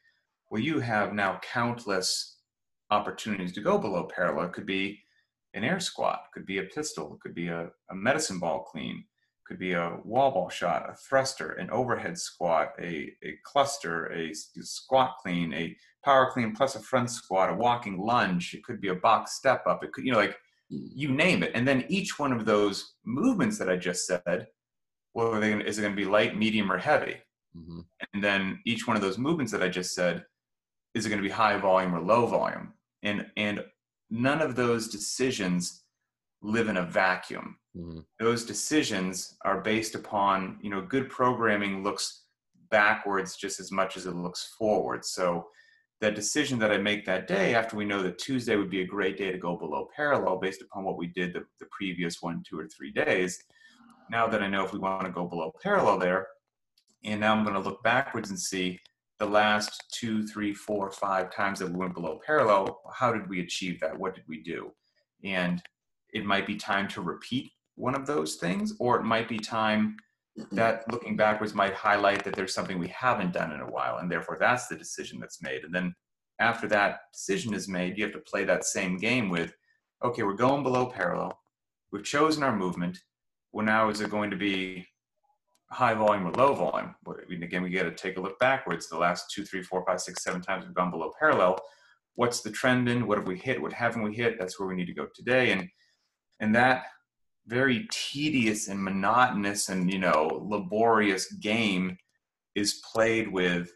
[0.49, 2.32] Well, you have now countless
[2.91, 4.49] opportunities to go below parallel.
[4.49, 4.99] Could be
[5.53, 9.03] an air squat, could be a pistol, could be a, a medicine ball clean,
[9.45, 14.33] could be a wall ball shot, a thruster, an overhead squat, a, a cluster, a
[14.33, 18.53] squat clean, a power clean plus a front squat, a walking lunge.
[18.53, 19.83] It could be a box step up.
[19.83, 20.37] It could, you know, like
[20.69, 21.51] you name it.
[21.53, 24.47] And then each one of those movements that I just said,
[25.13, 27.17] well, is it going to be light, medium, or heavy?
[27.55, 27.81] Mm-hmm.
[28.13, 30.25] And then each one of those movements that I just said,
[30.93, 32.73] is it going to be high volume or low volume?
[33.03, 33.63] and and
[34.09, 35.83] none of those decisions
[36.41, 37.99] live in a vacuum mm-hmm.
[38.19, 42.23] those decisions are based upon you know good programming looks
[42.71, 45.45] backwards just as much as it looks forward so
[46.01, 48.87] that decision that i make that day after we know that tuesday would be a
[48.87, 52.43] great day to go below parallel based upon what we did the, the previous one
[52.47, 53.37] two or three days
[54.09, 56.27] now that i know if we want to go below parallel there
[57.05, 58.79] and now i'm going to look backwards and see
[59.19, 63.41] the last two, three, four, five times that we went below parallel, how did we
[63.41, 63.97] achieve that?
[63.97, 64.71] What did we do?
[65.23, 65.61] And
[66.13, 69.95] it might be time to repeat one of those things, or it might be time
[70.51, 74.11] that looking backwards might highlight that there's something we haven't done in a while, and
[74.11, 75.63] therefore that's the decision that's made.
[75.63, 75.95] And then
[76.39, 79.55] after that decision is made, you have to play that same game with,
[80.03, 81.39] okay, we're going below parallel.
[81.91, 82.99] We've chosen our movement.
[83.51, 84.87] Well, now is it going to be
[85.73, 86.95] high volume or low volume?
[87.29, 88.87] Again, we got to take a look backwards.
[88.87, 91.59] The last two, three, four, five, six, seven times we've gone below parallel.
[92.15, 93.07] What's the trend in?
[93.07, 93.61] What have we hit?
[93.61, 94.37] What haven't we hit?
[94.39, 95.51] That's where we need to go today.
[95.51, 95.67] And
[96.39, 96.85] and that
[97.47, 101.97] very tedious and monotonous and you know laborious game
[102.55, 103.71] is played with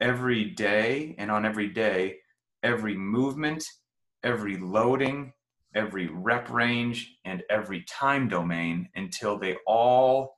[0.00, 2.16] every day and on every day
[2.62, 3.64] every movement
[4.24, 5.32] every loading
[5.74, 10.34] every rep range and every time domain until they all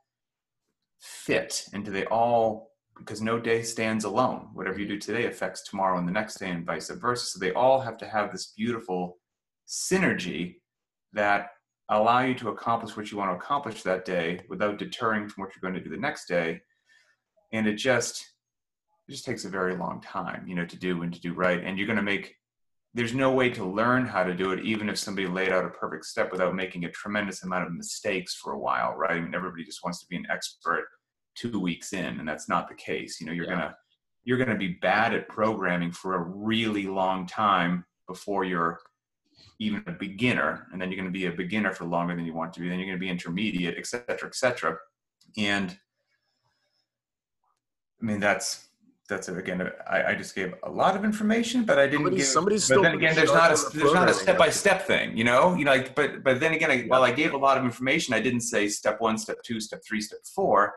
[1.00, 4.48] fit until they all because no day stands alone.
[4.54, 7.26] Whatever you do today affects tomorrow and the next day and vice versa.
[7.26, 9.18] So they all have to have this beautiful
[9.68, 10.56] synergy
[11.12, 11.50] that
[11.90, 15.52] allow you to accomplish what you want to accomplish that day without deterring from what
[15.54, 16.60] you're going to do the next day.
[17.52, 18.24] And it just
[19.08, 21.62] it just takes a very long time you know to do and to do right.
[21.62, 22.34] And you're going to make
[22.96, 25.70] there's no way to learn how to do it even if somebody laid out a
[25.70, 29.34] perfect step without making a tremendous amount of mistakes for a while right i mean
[29.34, 30.86] everybody just wants to be an expert
[31.34, 33.68] two weeks in and that's not the case you know you're yeah.
[33.68, 33.76] to
[34.24, 38.80] you're going to be bad at programming for a really long time before you're
[39.58, 42.34] even a beginner, and then you're going to be a beginner for longer than you
[42.34, 42.68] want to be.
[42.68, 44.76] Then you're going to be intermediate, et cetera, et cetera.
[45.38, 45.78] And
[48.00, 48.65] I mean, that's
[49.08, 49.70] that's again.
[49.88, 52.26] I, I just gave a lot of information, but I didn't somebody's, give.
[52.26, 55.24] Somebody's but then again, there's not a there's not a step by step thing, you
[55.24, 55.54] know.
[55.54, 58.14] You know, like, but but then again, I, while I gave a lot of information,
[58.14, 60.74] I didn't say step one, step two, step three, step four,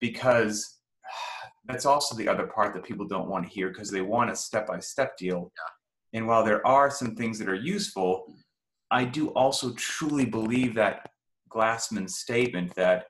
[0.00, 0.78] because
[1.66, 4.36] that's also the other part that people don't want to hear because they want a
[4.36, 5.52] step by step deal.
[5.56, 5.72] Yeah
[6.12, 8.34] and while there are some things that are useful,
[8.90, 11.10] I do also truly believe that
[11.50, 13.06] Glassman's statement that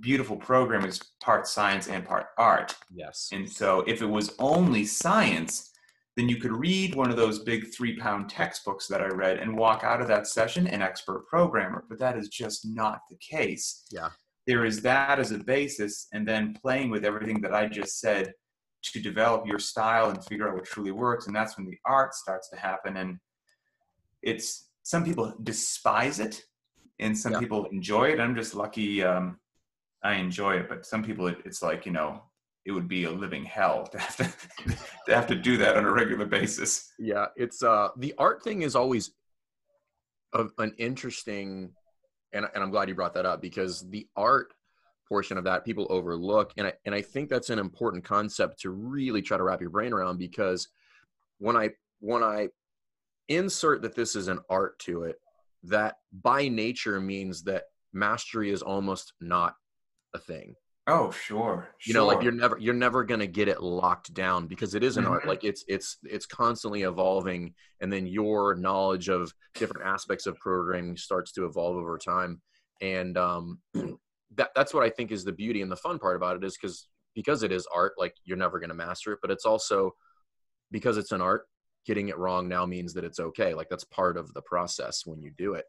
[0.00, 2.74] beautiful program is part science and part art.
[2.92, 3.30] Yes.
[3.32, 5.72] And so if it was only science,
[6.16, 9.56] then you could read one of those big three pound textbooks that I read and
[9.56, 11.84] walk out of that session an expert programmer.
[11.88, 13.84] But that is just not the case.
[13.90, 14.10] Yeah.
[14.46, 18.32] There is that as a basis, and then playing with everything that I just said
[18.92, 22.14] to develop your style and figure out what truly works and that's when the art
[22.14, 23.18] starts to happen and
[24.22, 26.42] it's some people despise it
[27.00, 27.38] and some yeah.
[27.38, 29.38] people enjoy it i'm just lucky um,
[30.02, 32.22] i enjoy it but some people it, it's like you know
[32.64, 34.24] it would be a living hell to have to,
[35.06, 36.92] to have to do that on a regular basis.
[36.98, 39.12] Yeah it's uh the art thing is always
[40.32, 41.70] a, an interesting
[42.32, 44.52] and, and i'm glad you brought that up because the art
[45.08, 48.70] portion of that people overlook and I, and I think that's an important concept to
[48.70, 50.68] really try to wrap your brain around because
[51.38, 52.48] when I when I
[53.28, 55.16] insert that this is an art to it
[55.64, 59.54] that by nature means that mastery is almost not
[60.16, 60.54] a thing
[60.88, 64.46] oh sure you know like you're never you're never going to get it locked down
[64.46, 65.14] because it is an mm-hmm.
[65.14, 70.36] art like it's it's it's constantly evolving and then your knowledge of different aspects of
[70.38, 72.40] programming starts to evolve over time
[72.80, 73.58] and um
[74.36, 76.56] that that's what I think is the beauty and the fun part about it is
[76.56, 79.92] because because it is art, like you're never going to master it, but it's also
[80.70, 81.46] because it's an art.
[81.86, 83.54] Getting it wrong now means that it's okay.
[83.54, 85.64] Like that's part of the process when you do it.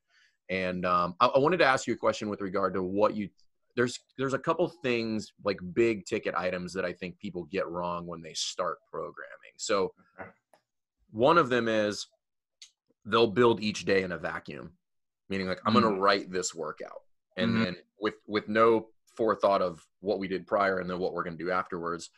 [0.50, 3.30] And um, I, I wanted to ask you a question with regard to what you
[3.78, 8.06] there's there's a couple things like big ticket items that I think people get wrong
[8.06, 9.56] when they start programming.
[9.58, 9.94] So
[11.12, 12.08] one of them is
[13.06, 14.72] they'll build each day in a vacuum,
[15.30, 17.02] meaning like I'm going to write this workout
[17.38, 17.64] and mm-hmm.
[17.64, 21.38] then with with no forethought of what we did prior and then what we're going
[21.38, 22.10] to do afterwards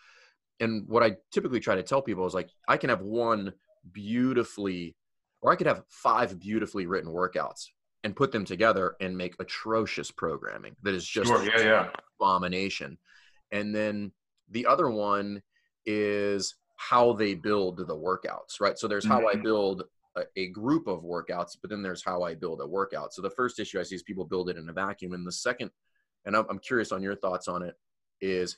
[0.59, 3.53] and what i typically try to tell people is like i can have one
[3.93, 4.95] beautifully
[5.41, 7.67] or i could have five beautifully written workouts
[8.03, 11.89] and put them together and make atrocious programming that is just sure, yeah, yeah.
[12.19, 12.97] abomination
[13.51, 14.11] and then
[14.51, 15.41] the other one
[15.85, 19.13] is how they build the workouts right so there's mm-hmm.
[19.13, 19.43] how i mm-hmm.
[19.43, 19.83] build
[20.15, 23.13] a, a group of workouts, but then there's how I build a workout.
[23.13, 25.31] So the first issue I see is people build it in a vacuum, and the
[25.31, 25.71] second,
[26.25, 27.75] and I'm, I'm curious on your thoughts on it,
[28.21, 28.57] is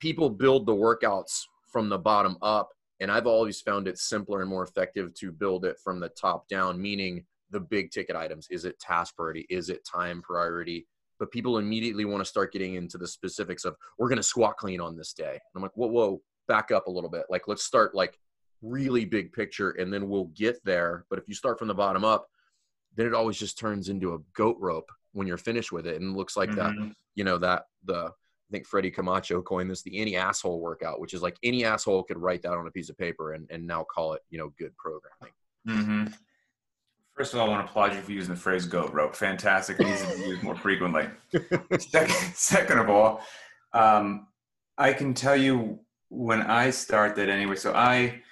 [0.00, 4.50] people build the workouts from the bottom up, and I've always found it simpler and
[4.50, 8.46] more effective to build it from the top down, meaning the big ticket items.
[8.50, 9.46] Is it task priority?
[9.50, 10.86] Is it time priority?
[11.18, 14.56] But people immediately want to start getting into the specifics of we're going to squat
[14.56, 15.32] clean on this day.
[15.32, 17.24] And I'm like, whoa, whoa, back up a little bit.
[17.28, 18.18] Like, let's start like
[18.62, 21.04] really big picture and then we'll get there.
[21.10, 22.28] But if you start from the bottom up,
[22.96, 26.16] then it always just turns into a goat rope when you're finished with it and
[26.16, 26.84] looks like mm-hmm.
[26.84, 28.12] that, you know, that the
[28.48, 32.04] I think Freddie Camacho coined this the any asshole workout, which is like any asshole
[32.04, 34.52] could write that on a piece of paper and, and now call it, you know,
[34.58, 35.34] good programming.
[35.68, 36.14] Mm-hmm.
[37.18, 39.16] First of all, I want to applaud you for using the phrase goat rope.
[39.16, 39.80] Fantastic.
[39.80, 41.08] It needs to be used more frequently.
[41.80, 43.22] second, second of all,
[43.72, 44.28] um,
[44.78, 47.56] I can tell you when I start that anyway.
[47.56, 48.22] So I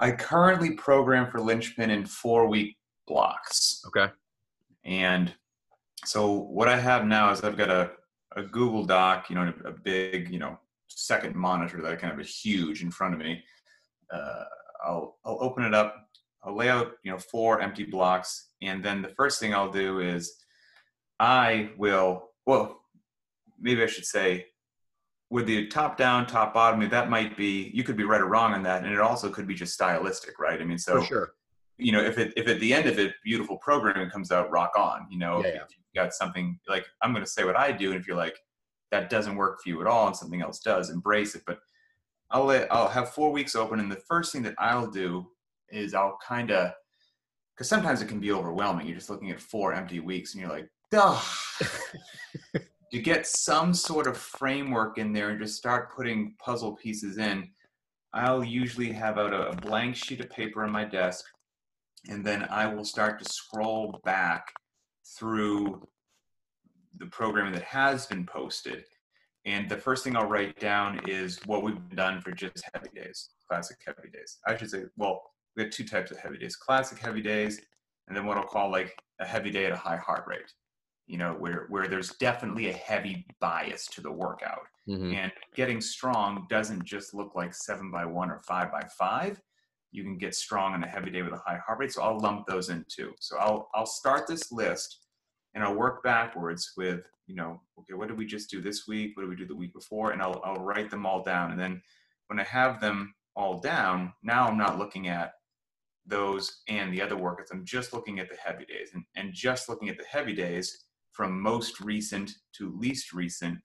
[0.00, 2.76] I currently program for linchpin in four week
[3.06, 3.84] blocks.
[3.86, 4.12] Okay.
[4.84, 5.32] And
[6.04, 7.92] so what I have now is I've got a,
[8.34, 10.58] a Google Doc, you know, a big, you know,
[10.88, 13.44] second monitor that I kind of a huge in front of me.
[14.12, 14.42] Uh,
[14.84, 16.05] I'll I'll open it up.
[16.46, 20.00] I'll lay out, you know, four empty blocks, and then the first thing I'll do
[20.00, 20.32] is
[21.18, 22.30] I will.
[22.46, 22.80] Well,
[23.58, 24.46] maybe I should say
[25.28, 28.52] with the top down, top bottom, that might be you could be right or wrong
[28.54, 30.60] on that, and it also could be just stylistic, right?
[30.60, 31.32] I mean, so For sure.
[31.78, 34.72] you know, if it if at the end of it, beautiful programming comes out, rock
[34.76, 35.06] on.
[35.10, 35.60] You know, Yeah, if yeah.
[35.70, 38.38] you've got something like I'm going to say what I do, and if you're like
[38.92, 41.42] that doesn't work for you at all, and something else does, embrace it.
[41.44, 41.58] But
[42.30, 45.26] I'll let I'll have four weeks open, and the first thing that I'll do
[45.70, 46.72] is I'll kind of
[47.56, 48.86] because sometimes it can be overwhelming.
[48.86, 51.18] You're just looking at four empty weeks, and you're like, duh.
[52.92, 57.48] to get some sort of framework in there and just start putting puzzle pieces in,
[58.12, 61.24] I'll usually have out a, a blank sheet of paper on my desk,
[62.08, 64.52] and then I will start to scroll back
[65.18, 65.86] through
[66.98, 68.84] the programming that has been posted.
[69.44, 73.30] And the first thing I'll write down is what we've done for just heavy days,
[73.48, 74.38] classic heavy days.
[74.46, 75.22] I should say, well,
[75.56, 77.60] we have two types of heavy days classic heavy days,
[78.08, 80.52] and then what I'll call like a heavy day at a high heart rate
[81.06, 84.66] you know where where there's definitely a heavy bias to the workout.
[84.88, 85.14] Mhm.
[85.14, 89.40] and getting strong doesn't just look like seven by one or five by five.
[89.92, 92.18] You can get strong on a heavy day with a high heart rate so i'll
[92.20, 93.14] lump those in too.
[93.20, 95.06] So i'll i'll start this list
[95.54, 99.16] and i'll work backwards with you know okay what did we just do this week?
[99.16, 100.10] What did we do the week before?
[100.12, 101.50] And i'll, I'll write them all down.
[101.52, 101.80] And then
[102.26, 105.34] when i have them all down now i'm not looking at
[106.06, 109.68] those and the other workouts i'm just looking at the heavy days and, and just
[109.68, 110.86] looking at the heavy days
[111.16, 113.58] from most recent to least recent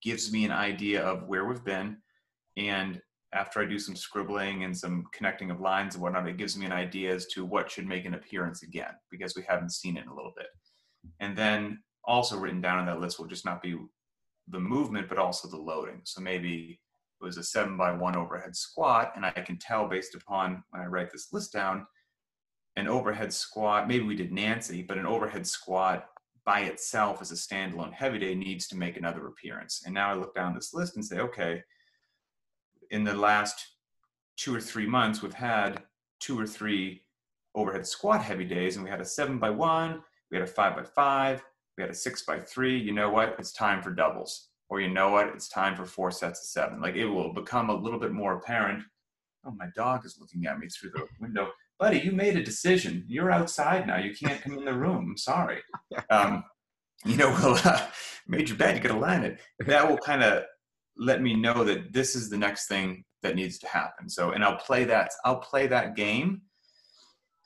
[0.00, 1.96] gives me an idea of where we've been.
[2.56, 3.00] And
[3.34, 6.66] after I do some scribbling and some connecting of lines and whatnot, it gives me
[6.66, 10.04] an idea as to what should make an appearance again because we haven't seen it
[10.04, 10.46] in a little bit.
[11.18, 13.76] And then also written down on that list will just not be
[14.46, 16.00] the movement, but also the loading.
[16.04, 16.80] So maybe
[17.20, 20.82] it was a seven by one overhead squat, and I can tell based upon when
[20.82, 21.86] I write this list down,
[22.76, 26.08] an overhead squat, maybe we did Nancy, but an overhead squat
[26.44, 29.82] by itself as a standalone heavy day needs to make another appearance.
[29.84, 31.62] And now I look down this list and say, okay,
[32.90, 33.66] in the last
[34.36, 35.82] two or three months, we've had
[36.20, 37.02] two or three
[37.54, 40.76] overhead squat heavy days, and we had a seven by one, we had a five
[40.76, 41.42] by five,
[41.76, 42.78] we had a six by three.
[42.78, 43.36] You know what?
[43.38, 44.47] It's time for doubles.
[44.70, 45.28] Or you know what?
[45.28, 46.80] It's time for four sets of seven.
[46.80, 48.82] Like it will become a little bit more apparent.
[49.44, 51.48] Oh, my dog is looking at me through the window.
[51.78, 53.04] Buddy, you made a decision.
[53.06, 53.98] You're outside now.
[53.98, 55.08] You can't come in the room.
[55.10, 55.60] I'm sorry.
[56.10, 56.44] Um,
[57.04, 57.86] you know, well, uh,
[58.26, 58.76] made your bed.
[58.76, 59.40] You got to land it.
[59.60, 60.44] That will kind of
[60.96, 64.08] let me know that this is the next thing that needs to happen.
[64.08, 65.10] So, and I'll play that.
[65.24, 66.42] I'll play that game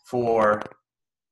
[0.06, 0.62] for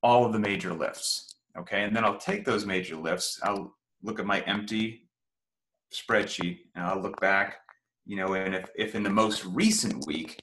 [0.03, 1.37] all of the major lifts.
[1.59, 3.41] Okay, and then I'll take those major lifts.
[3.43, 5.00] I'll look at my empty
[5.95, 7.59] spreadsheet and I'll look back.
[8.07, 10.41] You know, and if if in the most recent week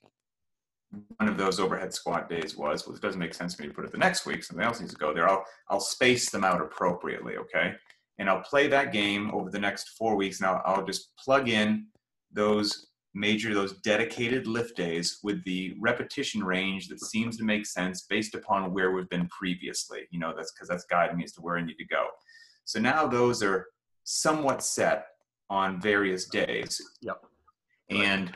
[1.17, 3.73] one of those overhead squat days was, well, it doesn't make sense for me to
[3.73, 4.43] put it the next week.
[4.43, 5.27] Something else needs to go there.
[5.27, 7.73] I'll I'll space them out appropriately, okay?
[8.19, 10.41] And I'll play that game over the next four weeks.
[10.41, 11.87] Now I'll just plug in
[12.31, 18.03] those major, those dedicated lift days with the repetition range that seems to make sense
[18.03, 20.01] based upon where we've been previously.
[20.11, 22.07] You know, that's because that's guiding me as to where I need to go.
[22.65, 23.67] So now those are
[24.03, 25.07] somewhat set
[25.49, 26.81] on various days.
[27.01, 27.23] Yep.
[27.89, 28.35] And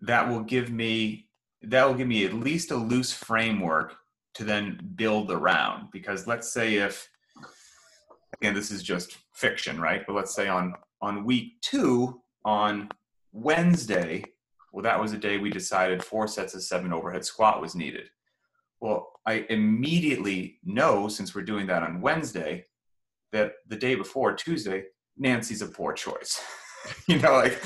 [0.00, 1.28] that will give me
[1.62, 3.96] that will give me at least a loose framework
[4.34, 7.08] to then build around because let's say if
[8.34, 12.88] again this is just fiction right but let's say on on week two on
[13.32, 14.22] wednesday
[14.72, 18.08] well that was a day we decided four sets of seven overhead squat was needed
[18.80, 22.64] well i immediately know since we're doing that on wednesday
[23.32, 24.84] that the day before tuesday
[25.18, 26.40] nancy's a poor choice
[27.08, 27.60] you know like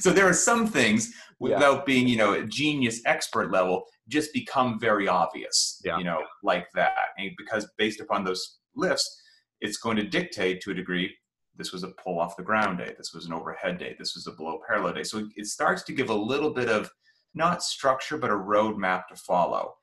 [0.00, 1.56] so there are some things Yeah.
[1.56, 5.98] without being you know a genius expert level just become very obvious Yeah.
[5.98, 9.20] you know like that and because based upon those lifts
[9.60, 11.14] it's going to dictate to a degree
[11.56, 14.26] this was a pull off the ground day this was an overhead day this was
[14.26, 16.90] a below parallel day so it starts to give a little bit of
[17.34, 19.74] not structure but a roadmap to follow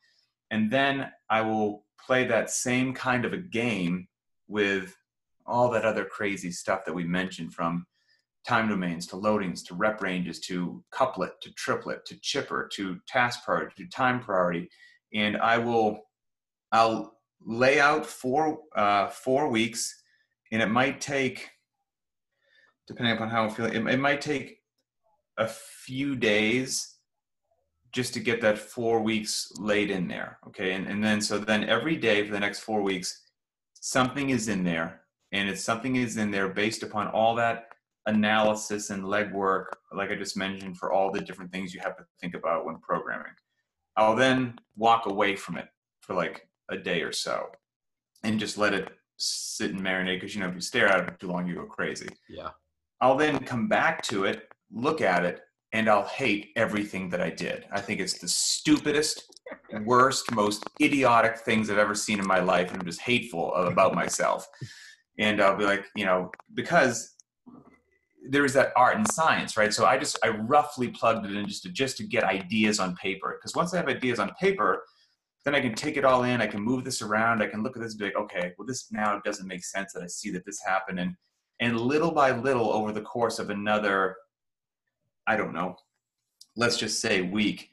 [0.52, 4.08] and then i will play that same kind of a game
[4.48, 4.96] with
[5.50, 7.86] all that other crazy stuff that we mentioned from
[8.48, 13.44] time domains to loadings to rep ranges to couplet to triplet to chipper to task
[13.44, 14.70] priority to time priority
[15.14, 16.00] and i will
[16.72, 20.04] i'll lay out four uh, four weeks
[20.52, 21.50] and it might take
[22.88, 24.60] depending upon how i'm feeling it, it might take
[25.38, 27.00] a few days
[27.92, 30.38] just to get that four weeks laid in there.
[30.48, 30.74] Okay.
[30.74, 33.24] And, and then, so then every day for the next four weeks,
[33.82, 35.02] something is in there
[35.32, 37.70] and it's something is in there based upon all that
[38.06, 42.06] analysis and legwork, like I just mentioned, for all the different things you have to
[42.20, 43.34] think about when programming.
[43.96, 45.68] I'll then walk away from it
[46.02, 47.48] for like a day or so
[48.24, 51.20] and just let it sit and marinate because you know if you stare at it
[51.20, 52.08] too long you go crazy.
[52.30, 52.50] Yeah.
[53.02, 55.42] I'll then come back to it look at it
[55.74, 57.66] and i'll hate everything that i did.
[57.72, 59.24] I think it's the stupidest
[59.82, 63.96] worst most idiotic things i've ever seen in my life and i'm just hateful about
[63.96, 64.48] myself
[65.20, 67.16] and i'll be like you know because
[68.30, 71.48] there is that art and science right so i just i roughly plugged it in
[71.48, 74.84] just to just to get ideas on paper because once i have ideas on paper
[75.46, 76.42] then I can take it all in.
[76.42, 77.42] I can move this around.
[77.42, 79.94] I can look at this and be like, okay, well, this now doesn't make sense
[79.94, 81.00] that I see that this happened.
[81.00, 81.16] And
[81.62, 84.16] and little by little over the course of another,
[85.28, 85.76] I don't know,
[86.56, 87.70] let's just say week,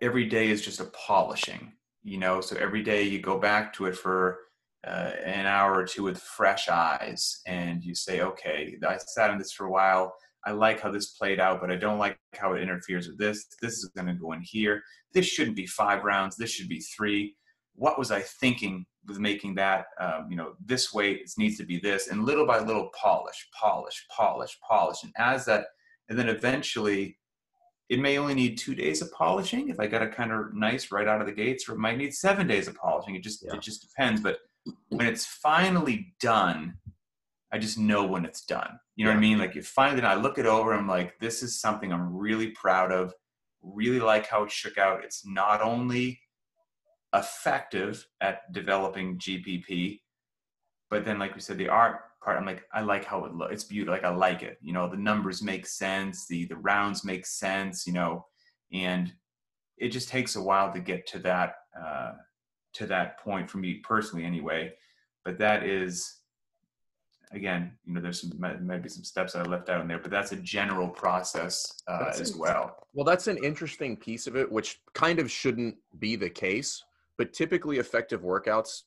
[0.00, 1.72] every day is just a polishing,
[2.04, 2.40] you know.
[2.40, 4.38] So every day you go back to it for
[4.86, 9.38] uh, an hour or two with fresh eyes, and you say, okay, I sat on
[9.38, 10.14] this for a while.
[10.46, 13.46] I like how this played out, but I don't like how it interferes with this.
[13.62, 14.82] This is going to go in here.
[15.14, 16.36] This shouldn't be five rounds.
[16.36, 17.34] This should be three.
[17.74, 19.86] What was I thinking with making that?
[19.98, 23.48] Um, you know, this way it needs to be this, and little by little, polish,
[23.58, 25.66] polish, polish, polish, and as that,
[26.08, 27.18] and then eventually,
[27.88, 30.92] it may only need two days of polishing if I got it kind of nice
[30.92, 33.14] right out of the gates, or it might need seven days of polishing.
[33.14, 33.54] It just yeah.
[33.54, 34.20] it just depends.
[34.20, 34.38] But
[34.88, 36.78] when it's finally done,
[37.52, 38.78] I just know when it's done.
[38.96, 39.16] You know yeah.
[39.16, 39.38] what I mean?
[39.38, 40.72] Like you find finally, I look it over.
[40.72, 43.12] I'm like, this is something I'm really proud of.
[43.62, 45.04] Really like how it shook out.
[45.04, 46.20] It's not only
[47.14, 50.00] effective at developing GPP,
[50.90, 52.38] but then, like we said, the art part.
[52.38, 53.52] I'm like, I like how it looks.
[53.52, 53.94] It's beautiful.
[53.94, 54.58] Like I like it.
[54.60, 56.26] You know, the numbers make sense.
[56.26, 57.86] The the rounds make sense.
[57.86, 58.26] You know,
[58.72, 59.12] and
[59.78, 62.12] it just takes a while to get to that uh,
[62.74, 64.72] to that point for me personally, anyway.
[65.24, 66.20] But that is
[67.32, 70.10] again, you know, there's some maybe some steps that I left out in there, but
[70.10, 72.76] that's a general process uh, as well.
[72.92, 76.84] Well, that's an interesting piece of it, which kind of shouldn't be the case,
[77.18, 78.82] but typically effective workouts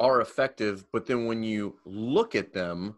[0.00, 2.96] are effective, but then when you look at them,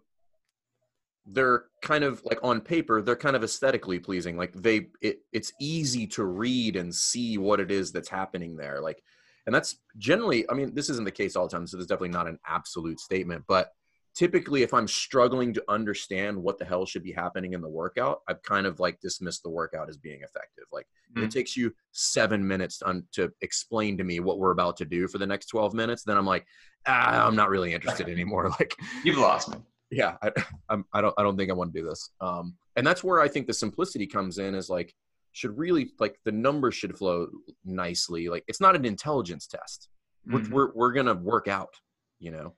[1.27, 5.53] they're kind of like on paper they're kind of aesthetically pleasing like they it, it's
[5.61, 9.03] easy to read and see what it is that's happening there like
[9.47, 11.67] and that's generally, I mean, this isn't the case all the time.
[11.67, 13.45] So there's definitely not an absolute statement.
[13.47, 13.71] But
[14.15, 18.21] typically, if I'm struggling to understand what the hell should be happening in the workout,
[18.27, 20.65] I've kind of like dismissed the workout as being effective.
[20.73, 21.25] Like mm-hmm.
[21.25, 24.87] it takes you seven minutes to, un- to explain to me what we're about to
[24.87, 26.05] do for the next 12 minutes.
[26.05, 26.47] Then I'm like,
[26.87, 28.51] ah, I'm not really interested anymore.
[28.59, 29.59] Like you've lost me.
[29.95, 30.31] Yeah, I,
[30.69, 32.11] I'm, I don't, I don't think I want to do this.
[32.21, 34.55] Um, and that's where I think the simplicity comes in.
[34.55, 34.95] Is like
[35.33, 37.29] should really like the numbers should flow
[37.65, 38.29] nicely.
[38.29, 39.89] Like it's not an intelligence test.
[40.27, 40.55] We're mm-hmm.
[40.55, 41.75] we're, we're gonna work out,
[42.19, 42.55] you know.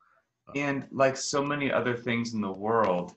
[0.55, 3.15] And like so many other things in the world,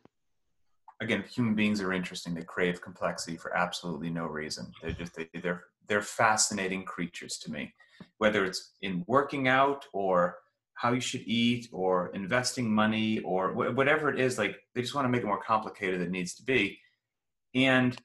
[1.00, 2.34] again, human beings are interesting.
[2.34, 4.72] They crave complexity for absolutely no reason.
[4.82, 7.74] They're just they, they're they're fascinating creatures to me.
[8.18, 10.38] Whether it's in working out or
[10.80, 14.96] how you should eat or investing money or wh- whatever it is, like they just
[14.96, 16.80] want to make it more complicated than it needs to be.
[17.54, 17.98] And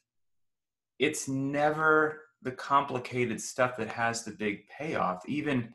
[0.99, 5.22] it's never the complicated stuff that has the big payoff.
[5.29, 5.72] Even let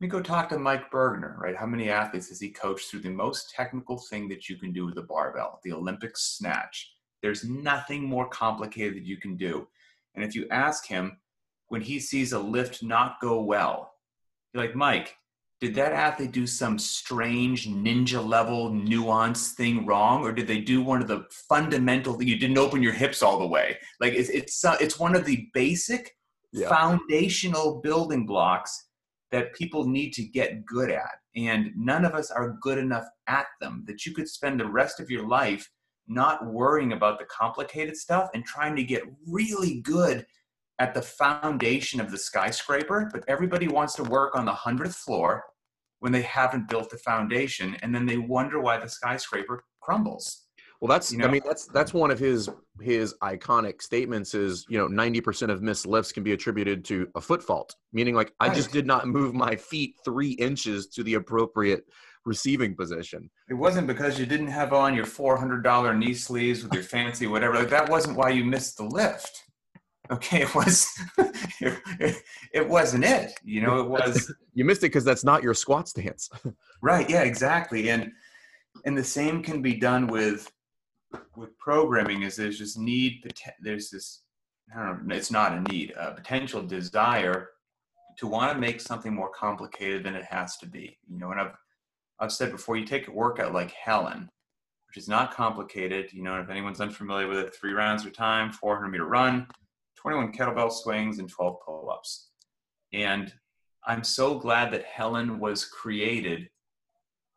[0.00, 1.56] me go talk to Mike Burgener right?
[1.56, 4.86] How many athletes has he coached through the most technical thing that you can do
[4.86, 6.92] with a barbell, the Olympic snatch?
[7.20, 9.66] There's nothing more complicated that you can do.
[10.14, 11.18] And if you ask him
[11.66, 13.94] when he sees a lift not go well,
[14.54, 15.17] you're like, Mike,
[15.60, 20.82] did that athlete do some strange ninja level nuance thing wrong or did they do
[20.82, 24.64] one of the fundamental you didn't open your hips all the way like it's it's
[24.64, 26.16] uh, it's one of the basic
[26.52, 26.68] yeah.
[26.68, 28.86] foundational building blocks
[29.30, 33.46] that people need to get good at and none of us are good enough at
[33.60, 35.68] them that you could spend the rest of your life
[36.08, 40.24] not worrying about the complicated stuff and trying to get really good
[40.78, 45.44] at the foundation of the skyscraper, but everybody wants to work on the 100th floor
[46.00, 50.44] when they haven't built the foundation and then they wonder why the skyscraper crumbles.
[50.80, 51.26] Well, that's you know?
[51.26, 52.48] I mean that's that's one of his
[52.80, 57.20] his iconic statements is, you know, 90% of missed lifts can be attributed to a
[57.20, 61.14] foot fault, meaning like I just did not move my feet 3 inches to the
[61.14, 61.82] appropriate
[62.24, 63.28] receiving position.
[63.50, 67.54] It wasn't because you didn't have on your $400 knee sleeves with your fancy whatever.
[67.54, 69.47] Like that wasn't why you missed the lift
[70.10, 70.88] okay it was
[71.60, 75.54] it, it wasn't it you know it was you missed it because that's not your
[75.54, 76.30] squat stance
[76.82, 78.10] right yeah exactly and
[78.84, 80.50] and the same can be done with
[81.36, 83.22] with programming is there's just need
[83.62, 84.22] there's this
[84.74, 87.50] I don't know, it's not a need, a potential desire
[88.18, 90.98] to want to make something more complicated than it has to be.
[91.08, 91.54] You know, and I've
[92.20, 94.28] I've said before, you take a workout like Helen,
[94.88, 96.12] which is not complicated.
[96.12, 99.46] You know, if anyone's unfamiliar with it, three rounds of time, 400 meter run,
[100.00, 102.30] 21 kettlebell swings, and 12 pull ups.
[102.92, 103.32] And
[103.86, 106.48] I'm so glad that Helen was created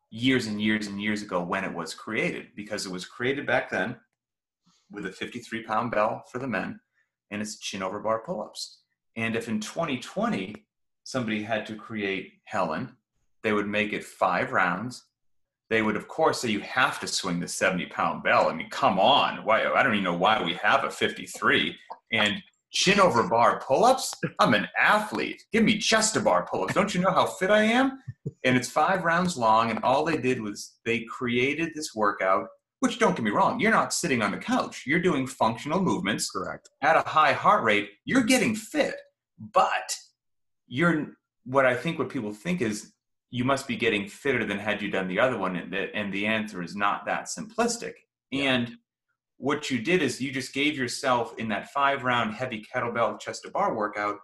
[0.09, 3.69] years and years and years ago when it was created because it was created back
[3.69, 3.95] then
[4.91, 6.79] with a 53 pound bell for the men
[7.31, 8.81] and it's chin over bar pull ups.
[9.15, 10.55] And if in 2020
[11.03, 12.95] somebody had to create Helen,
[13.43, 15.05] they would make it five rounds.
[15.69, 18.49] They would, of course, say you have to swing the 70 pound bell.
[18.49, 19.45] I mean, come on.
[19.45, 19.63] Why?
[19.65, 21.75] I don't even know why we have a 53.
[22.11, 24.13] And chin over bar pull ups?
[24.39, 25.43] I'm an athlete.
[25.51, 26.73] Give me chest to bar pull ups.
[26.73, 27.99] Don't you know how fit I am?
[28.43, 29.69] And it's five rounds long.
[29.69, 32.47] And all they did was they created this workout
[32.81, 34.83] which don't get me wrong, you're not sitting on the couch.
[34.87, 36.29] You're doing functional movements.
[36.29, 36.67] Correct.
[36.81, 38.95] At a high heart rate, you're getting fit.
[39.39, 39.95] But
[40.67, 41.15] you're
[41.45, 42.91] what I think what people think is
[43.29, 45.55] you must be getting fitter than had you done the other one.
[45.55, 47.93] And the, and the answer is not that simplistic.
[48.33, 48.75] And
[49.41, 53.43] what you did is you just gave yourself in that five round heavy kettlebell chest
[53.43, 54.17] to bar workout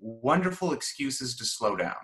[0.00, 1.96] wonderful excuses to slow down,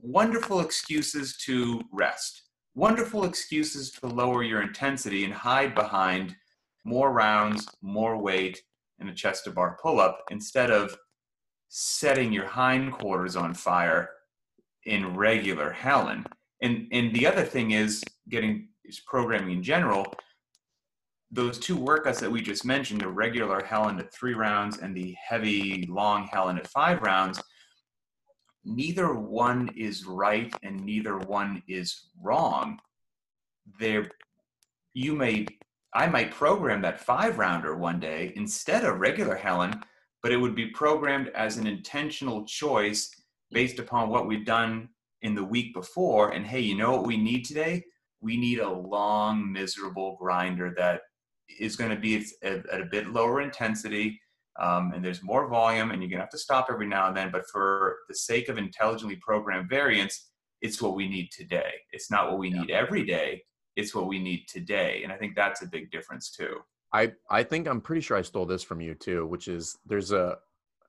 [0.00, 2.42] wonderful excuses to rest
[2.74, 6.34] wonderful excuses to lower your intensity and hide behind
[6.84, 8.60] more rounds, more weight,
[8.98, 10.96] and a chest to bar pull up instead of
[11.68, 14.10] setting your hindquarters on fire
[14.84, 16.24] in regular Helen.
[16.62, 20.06] And and the other thing is getting is programming in general.
[21.34, 25.16] Those two workouts that we just mentioned, the regular Helen at three rounds and the
[25.26, 27.42] heavy long Helen at five rounds,
[28.66, 32.78] neither one is right and neither one is wrong.
[33.80, 34.10] There,
[34.92, 35.46] you may,
[35.94, 39.82] I might program that five rounder one day instead of regular Helen,
[40.22, 43.10] but it would be programmed as an intentional choice
[43.50, 44.90] based upon what we've done
[45.22, 46.32] in the week before.
[46.32, 47.84] And hey, you know what we need today?
[48.20, 51.00] We need a long, miserable grinder that
[51.58, 54.20] is going to be at a bit lower intensity
[54.60, 57.16] um, and there's more volume and you're going to have to stop every now and
[57.16, 60.30] then but for the sake of intelligently programmed variance
[60.60, 62.60] it's what we need today it's not what we yeah.
[62.60, 63.42] need every day
[63.76, 66.56] it's what we need today and i think that's a big difference too
[66.92, 70.12] i i think i'm pretty sure i stole this from you too which is there's
[70.12, 70.36] a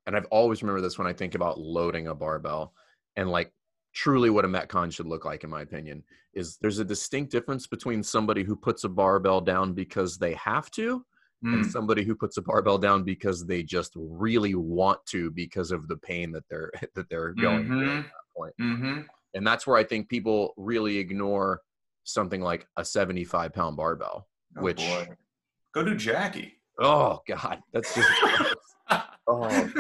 [0.06, 2.74] and i've always remember this when i think about loading a barbell
[3.16, 3.52] and like
[3.94, 7.68] truly what a metcon should look like in my opinion is there's a distinct difference
[7.68, 11.06] between somebody who puts a barbell down because they have to
[11.44, 11.54] mm.
[11.54, 15.88] and somebody who puts a barbell down because they just really want to because of
[15.88, 17.80] the pain that they're that they're going mm-hmm.
[17.80, 18.54] through at that point.
[18.62, 19.02] Mm-hmm.
[19.36, 21.62] And that's where I think people really ignore
[22.04, 24.28] something like a 75 pound barbell,
[24.58, 25.08] oh, which boy.
[25.74, 26.54] go to Jackie.
[26.80, 28.10] Oh God, that's just
[28.90, 29.72] oh, oh,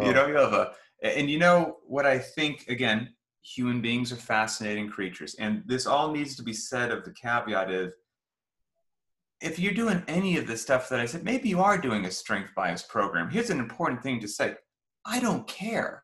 [0.00, 0.72] you know you have a
[1.02, 6.10] and you know what I think again human beings are fascinating creatures and this all
[6.10, 7.92] needs to be said of the caveat of
[9.40, 12.10] if you're doing any of the stuff that I said, maybe you are doing a
[12.10, 13.30] strength bias program.
[13.30, 14.54] Here's an important thing to say
[15.04, 16.02] I don't care.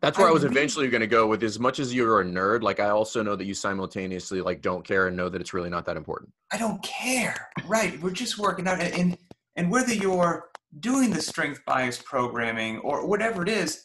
[0.00, 2.24] That's where I, I was eventually going to go with as much as you're a
[2.24, 5.54] nerd, like I also know that you simultaneously like don't care and know that it's
[5.54, 6.32] really not that important.
[6.50, 7.48] I don't care.
[7.66, 8.00] Right.
[8.00, 9.16] We're just working out and
[9.54, 10.48] and whether you're
[10.80, 13.84] doing the strength bias programming or whatever it is,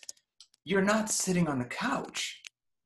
[0.63, 2.41] you're not sitting on the couch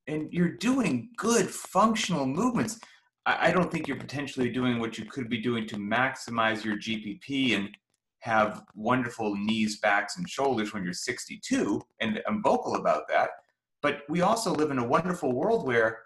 [0.08, 2.80] and you're doing good functional movements.
[3.26, 7.56] I don't think you're potentially doing what you could be doing to maximize your GPP
[7.56, 7.70] and
[8.20, 11.82] have wonderful knees, backs, and shoulders when you're 62.
[12.00, 13.30] And I'm vocal about that.
[13.82, 16.02] But we also live in a wonderful world where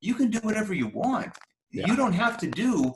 [0.00, 1.36] you can do whatever you want.
[1.72, 1.86] Yeah.
[1.86, 2.94] You don't have to do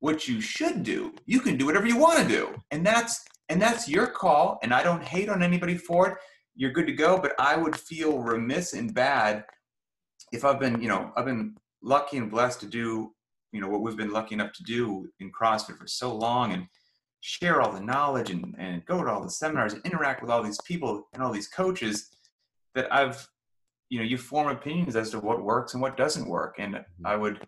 [0.00, 1.14] what you should do.
[1.24, 2.54] You can do whatever you want to do.
[2.70, 4.58] And that's and that's your call.
[4.62, 6.18] And I don't hate on anybody for it.
[6.54, 7.18] You're good to go.
[7.18, 9.44] But I would feel remiss and bad
[10.32, 13.12] if I've been, you know, I've been lucky and blessed to do
[13.56, 16.66] you know what we've been lucky enough to do in CrossFit for so long and
[17.22, 20.42] share all the knowledge and, and go to all the seminars and interact with all
[20.42, 22.10] these people and all these coaches
[22.74, 23.26] that I've
[23.88, 27.06] you know you form opinions as to what works and what doesn't work and mm-hmm.
[27.06, 27.46] I would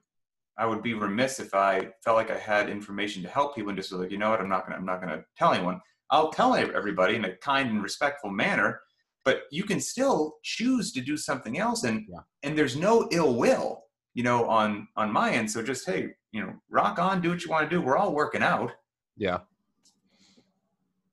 [0.58, 3.78] I would be remiss if I felt like I had information to help people and
[3.78, 5.80] just was like you know what I'm not gonna I'm not gonna tell anyone
[6.10, 8.80] I'll tell everybody in a kind and respectful manner
[9.24, 12.20] but you can still choose to do something else and yeah.
[12.42, 13.84] and there's no ill will
[14.18, 15.48] you know, on on my end.
[15.48, 17.80] So just hey, you know, rock on, do what you want to do.
[17.80, 18.72] We're all working out.
[19.16, 19.38] Yeah.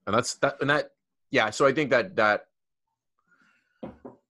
[0.08, 0.90] And that's that and that
[1.30, 2.48] yeah, so I think that that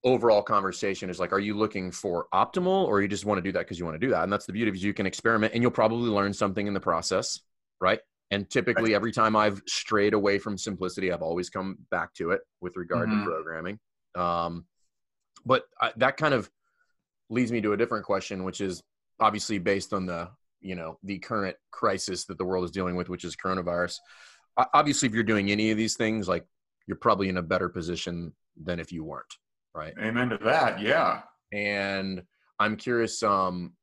[0.06, 3.52] overall conversation is like are you looking for optimal or you just want to do
[3.52, 5.54] that because you want to do that and that's the beauty of you can experiment
[5.54, 7.40] and you'll probably learn something in the process
[7.82, 8.00] right
[8.32, 8.96] And typically, right.
[8.96, 13.08] every time I've strayed away from simplicity, I've always come back to it with regard
[13.10, 13.20] mm-hmm.
[13.20, 13.80] to programming.
[14.16, 14.66] Um,
[15.46, 16.50] but I, that kind of
[17.30, 18.82] leads me to a different question, which is
[19.20, 20.30] obviously based on the
[20.60, 24.00] you know the current crisis that the world is dealing with, which is coronavirus.
[24.74, 26.46] Obviously, if you're doing any of these things, like
[26.88, 29.36] you're probably in a better position than if you weren't,
[29.76, 29.94] right?
[30.02, 30.80] Amen to that.
[30.80, 31.22] Yeah.
[31.52, 32.24] And
[32.60, 33.74] I'm curious, um,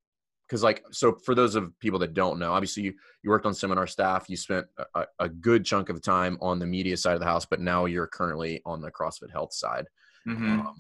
[0.53, 3.55] because like so for those of people that don't know obviously you, you worked on
[3.55, 7.21] seminar staff you spent a, a, good chunk of time on the media side of
[7.21, 9.87] the house but now you're currently on the crossfit health side
[10.29, 10.61] mm-hmm.
[10.61, 10.75] um,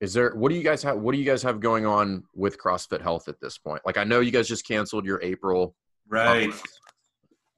[0.00, 2.58] is there what do you guys have what do you guys have going on with
[2.58, 5.76] crossfit health at this point like i know you guys just canceled your april
[6.08, 6.80] right conference.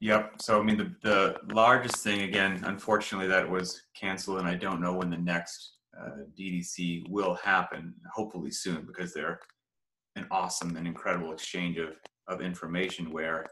[0.01, 4.55] yep so i mean the, the largest thing again unfortunately that was canceled and i
[4.55, 9.41] don't know when the next uh, ddc will happen hopefully soon because they're
[10.17, 11.91] an awesome and incredible exchange of
[12.29, 13.45] of information where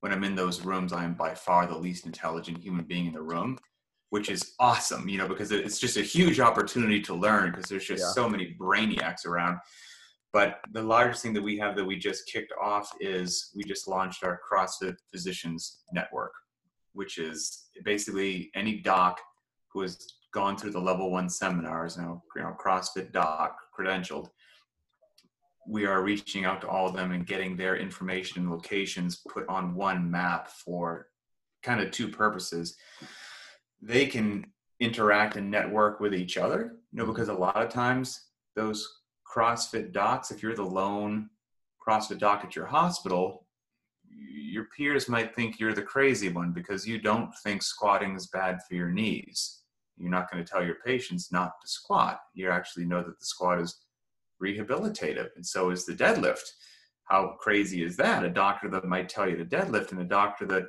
[0.00, 3.12] when i'm in those rooms i am by far the least intelligent human being in
[3.12, 3.58] the room
[4.10, 7.86] which is awesome, you know, because it's just a huge opportunity to learn because there's
[7.86, 8.10] just yeah.
[8.10, 9.58] so many brainiacs around.
[10.32, 13.88] But the largest thing that we have that we just kicked off is we just
[13.88, 16.32] launched our CrossFit Physicians Network,
[16.92, 19.18] which is basically any doc
[19.72, 19.98] who has
[20.36, 24.28] gone through the level one seminars, you know, CrossFit doc credentialed.
[25.66, 29.48] We are reaching out to all of them and getting their information and locations put
[29.48, 31.08] on one map for
[31.62, 32.76] kind of two purposes
[33.82, 34.46] they can
[34.78, 39.92] interact and network with each other you know because a lot of times those crossfit
[39.92, 41.28] docs if you're the lone
[41.84, 43.46] crossfit doc at your hospital
[44.08, 48.58] your peers might think you're the crazy one because you don't think squatting is bad
[48.68, 49.62] for your knees
[49.98, 52.18] you're not going to tell your patients not to squat.
[52.34, 53.80] You actually know that the squat is
[54.42, 56.44] rehabilitative and so is the deadlift.
[57.04, 58.24] How crazy is that?
[58.24, 60.64] A doctor that might tell you to deadlift and a doctor that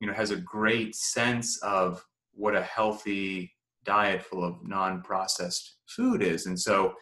[0.00, 3.52] you know has a great sense of what a healthy
[3.84, 6.46] diet full of non-processed food is.
[6.46, 6.94] And so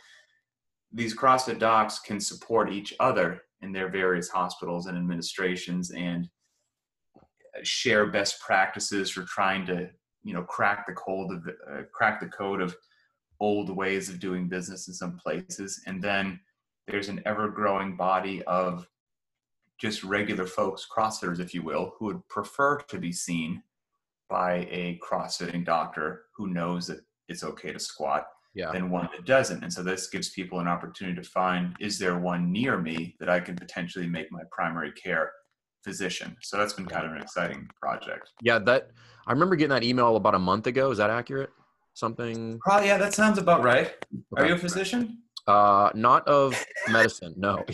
[0.93, 6.29] these crossfit docs can support each other in their various hospitals and administrations and
[7.63, 9.89] share best practices for trying to
[10.27, 12.77] you know crack the code of uh, crack the code of
[13.41, 16.39] old ways of doing business in some places and then
[16.87, 18.89] there's an ever growing body of
[19.79, 23.63] just regular folks crossfitters if you will who would prefer to be seen
[24.29, 28.73] by a crossfitting doctor who knows that it's okay to squat yeah.
[28.73, 29.63] than one that doesn't.
[29.63, 33.29] And so this gives people an opportunity to find is there one near me that
[33.29, 35.31] I can potentially make my primary care
[35.87, 36.37] physician.
[36.43, 38.31] So that's been kind of an exciting project.
[38.43, 38.91] Yeah, that
[39.27, 40.91] I remember getting that email about a month ago.
[40.91, 41.51] Is that accurate?
[41.95, 43.87] Something Probably yeah, that sounds about right.
[43.87, 44.43] Okay.
[44.43, 45.23] Are you a physician?
[45.47, 46.53] Uh not of
[46.91, 47.65] medicine, no.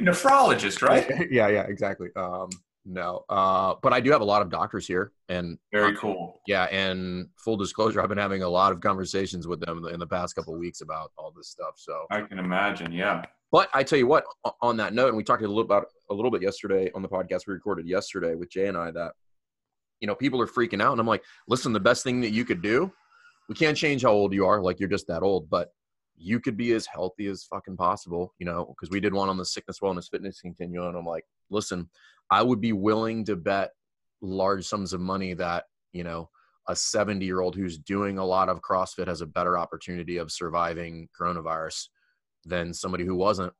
[0.00, 1.06] Nephrologist, right?
[1.30, 2.08] Yeah, yeah, exactly.
[2.16, 2.48] Um
[2.86, 6.42] no, uh, but I do have a lot of doctors here, and very cool.
[6.46, 10.06] Yeah, and full disclosure, I've been having a lot of conversations with them in the
[10.06, 11.76] past couple weeks about all this stuff.
[11.76, 13.22] So I can imagine, yeah.
[13.54, 14.24] But I tell you what,
[14.60, 17.08] on that note, and we talked a little about a little bit yesterday on the
[17.08, 19.12] podcast we recorded yesterday with Jay and I that
[20.00, 22.44] you know people are freaking out, and I'm like, listen, the best thing that you
[22.44, 22.90] could do,
[23.48, 25.68] we can't change how old you are, like you're just that old, but
[26.16, 29.36] you could be as healthy as fucking possible, you know, because we did one on
[29.36, 30.88] the sickness, wellness, fitness continuum.
[30.88, 31.88] And I'm like, listen,
[32.32, 33.70] I would be willing to bet
[34.20, 36.28] large sums of money that, you know,
[36.66, 40.32] a 70 year old who's doing a lot of CrossFit has a better opportunity of
[40.32, 41.86] surviving coronavirus
[42.44, 43.52] than somebody who wasn't,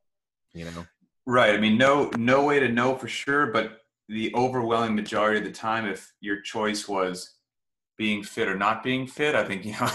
[0.52, 0.86] you know?
[1.26, 1.54] Right.
[1.54, 3.78] I mean, no, no way to know for sure, but
[4.08, 7.34] the overwhelming majority of the time, if your choice was
[7.96, 9.90] being fit or not being fit, I think, you know,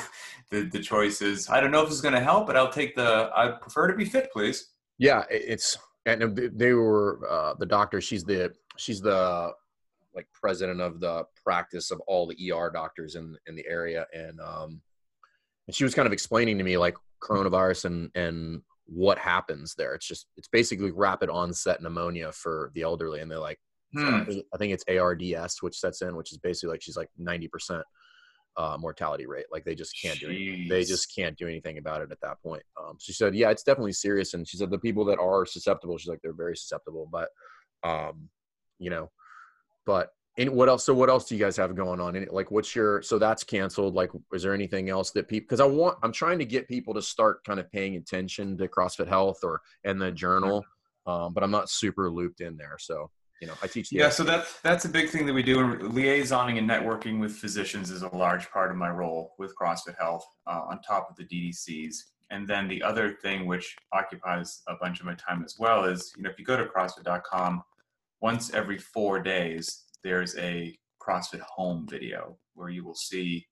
[0.49, 2.95] the, the choice is, I don't know if it's going to help, but I'll take
[2.95, 4.69] the, I prefer to be fit, please.
[4.97, 5.23] Yeah.
[5.29, 8.01] It's, and they were uh, the doctor.
[8.01, 9.51] She's the she's the
[10.15, 14.39] like president of the practice of all the ER doctors in in the area, and
[14.39, 14.81] um,
[15.67, 18.61] and she was kind of explaining to me like coronavirus and and
[18.91, 19.93] what happens there.
[19.93, 23.59] It's just it's basically rapid onset pneumonia for the elderly, and they're like,
[23.93, 24.23] hmm.
[24.53, 27.83] I think it's ARDS which sets in, which is basically like she's like ninety percent
[28.57, 29.45] uh, mortality rate.
[29.51, 30.21] Like they just can't Jeez.
[30.21, 30.67] do anything.
[30.69, 32.63] They just can't do anything about it at that point.
[32.79, 34.33] Um, she said, yeah, it's definitely serious.
[34.33, 37.07] And she said the people that are susceptible, she's like they're very susceptible.
[37.11, 37.29] But
[37.83, 38.29] um,
[38.79, 39.11] you know,
[39.85, 40.09] but
[40.39, 40.85] and what else?
[40.85, 42.15] So what else do you guys have going on?
[42.15, 43.01] And like, what's your?
[43.01, 43.93] So that's canceled.
[43.93, 45.45] Like, is there anything else that people?
[45.45, 48.67] Because I want, I'm trying to get people to start kind of paying attention to
[48.67, 50.65] CrossFit Health or and the journal,
[51.05, 52.77] um, but I'm not super looped in there.
[52.79, 53.11] So
[53.41, 53.91] you know, I teach.
[53.91, 55.57] yeah, so that's that's a big thing that we do.
[55.57, 60.25] Liaisoning and networking with physicians is a large part of my role with CrossFit Health,
[60.47, 61.95] uh, on top of the DDCs.
[62.31, 66.13] And then the other thing, which occupies a bunch of my time as well, is
[66.15, 67.63] you know if you go to CrossFit.com
[68.21, 73.45] once every four days, there's a CrossFit home video where you will see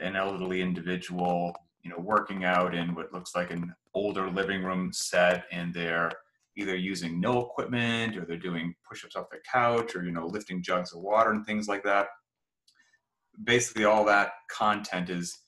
[0.00, 4.92] an elderly individual, you know, working out in what looks like an older living room
[4.92, 6.12] set, and they're
[6.56, 10.62] either using no equipment or they're doing push-ups off the couch or you know lifting
[10.62, 12.08] jugs of water and things like that.
[13.44, 15.38] Basically all that content is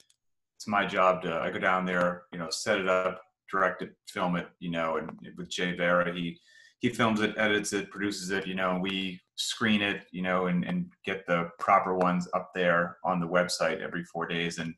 [0.63, 3.91] it's my job to i go down there you know set it up direct it
[4.07, 6.39] film it you know and with jay vera he
[6.79, 10.64] he films it edits it produces it you know we screen it you know and,
[10.64, 14.74] and get the proper ones up there on the website every four days and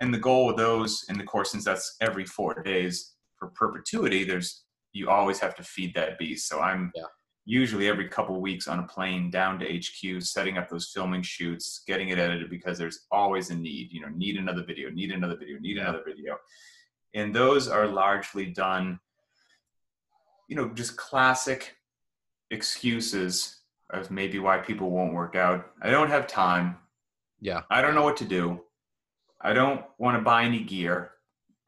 [0.00, 4.24] and the goal with those in the course since that's every four days for perpetuity
[4.24, 6.48] there's you always have to feed that beast.
[6.48, 7.04] So I'm yeah.
[7.44, 11.82] usually every couple weeks on a plane down to HQ, setting up those filming shoots,
[11.86, 13.92] getting it edited because there's always a need.
[13.92, 15.82] You know, need another video, need another video, need yeah.
[15.82, 16.36] another video,
[17.14, 19.00] and those are largely done.
[20.48, 21.76] You know, just classic
[22.50, 23.61] excuses
[23.92, 25.66] of maybe why people won't work out.
[25.82, 26.76] I don't have time.
[27.40, 27.62] Yeah.
[27.70, 28.60] I don't know what to do.
[29.40, 31.12] I don't want to buy any gear.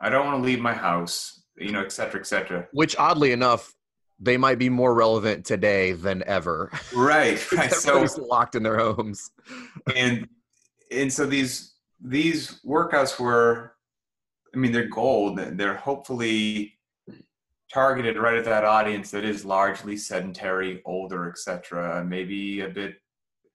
[0.00, 2.66] I don't want to leave my house you know, et cetera, et cetera.
[2.72, 3.72] Which oddly enough,
[4.18, 6.70] they might be more relevant today than ever.
[6.94, 7.72] Right, right.
[7.72, 9.30] so locked in their homes.
[9.94, 10.28] and
[10.90, 13.72] and so these these workouts were,
[14.54, 15.38] I mean, they're gold.
[15.38, 16.73] They're hopefully
[17.72, 22.04] targeted right at that audience that is largely sedentary, older, etc.
[22.06, 22.96] Maybe a bit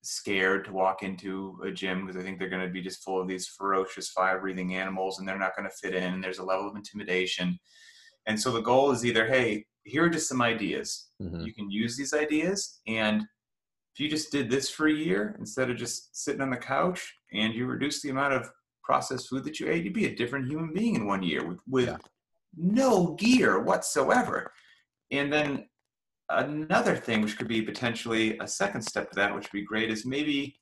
[0.02, 3.22] scared to walk into a gym because I think they're going to be just full
[3.22, 6.14] of these ferocious fire breathing animals and they're not going to fit in.
[6.14, 7.60] And there's a level of intimidation.
[8.26, 11.10] And so the goal is either, hey, here are just some ideas.
[11.22, 11.42] Mm-hmm.
[11.42, 12.80] You can use these ideas.
[12.88, 13.22] And
[13.94, 17.14] if you just did this for a year instead of just sitting on the couch
[17.34, 18.50] and you reduce the amount of
[18.84, 21.60] processed food that you ate, you'd be a different human being in one year with,
[21.68, 21.98] with yeah.
[22.56, 24.52] No gear whatsoever.
[25.12, 25.68] And then
[26.30, 29.90] another thing, which could be potentially a second step to that, which would be great,
[29.90, 30.60] is maybe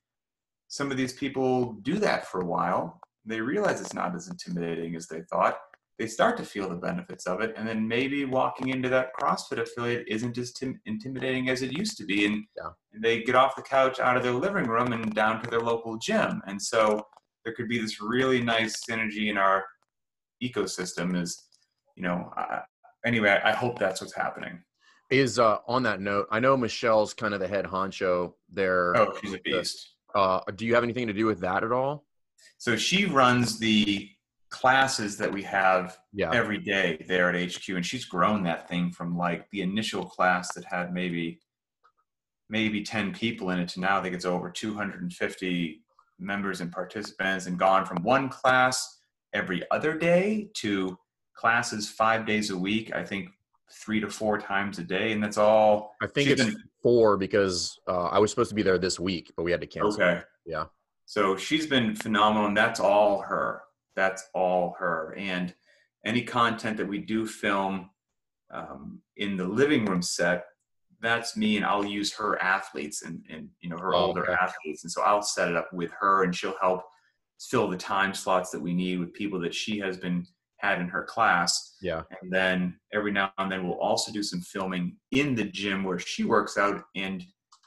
[0.68, 3.00] some of these people do that for a while.
[3.26, 5.58] They realize it's not as intimidating as they thought
[5.98, 9.60] they start to feel the benefits of it and then maybe walking into that crossfit
[9.60, 12.70] affiliate isn't as tim- intimidating as it used to be and yeah.
[13.02, 15.98] they get off the couch out of their living room and down to their local
[15.98, 17.06] gym and so
[17.44, 19.66] there could be this really nice synergy in our
[20.44, 21.47] ecosystem is
[21.98, 22.60] you know uh,
[23.06, 24.62] anyway I, I hope that's what's happening.
[25.10, 28.96] Is uh, on that note i know michelle's kind of the head honcho there.
[28.96, 29.96] Oh she's a beast.
[30.16, 32.06] uh, do you have anything to do with that at all?
[32.58, 34.10] So she runs the
[34.50, 36.32] classes that we have yeah.
[36.34, 40.54] every day there at HQ, and she's grown that thing from like the initial class
[40.54, 41.40] that had maybe
[42.50, 45.82] maybe 10 people in it to now I think it's over 250
[46.18, 49.00] members and participants and gone from one class
[49.34, 50.98] every other day to
[51.38, 53.30] classes five days a week i think
[53.72, 57.80] three to four times a day and that's all i think it's been, four because
[57.88, 60.02] uh, i was supposed to be there this week but we had to cancel.
[60.02, 60.22] Okay.
[60.46, 60.66] Yeah.
[61.06, 63.62] So she's been phenomenal and that's all her.
[63.96, 65.16] That's all her.
[65.18, 65.54] And
[66.06, 67.90] any content that we do film
[68.52, 70.46] um, in the living room set,
[71.00, 74.34] that's me, and I'll use her athletes and, and you know her oh, older okay.
[74.42, 76.82] athletes, and so I'll set it up with her, and she'll help
[77.40, 80.26] fill the time slots that we need with people that she has been
[80.58, 81.76] had in her class.
[81.82, 82.04] Yeah.
[82.22, 86.00] And then every now and then we'll also do some filming in the gym where
[86.00, 87.24] she works out and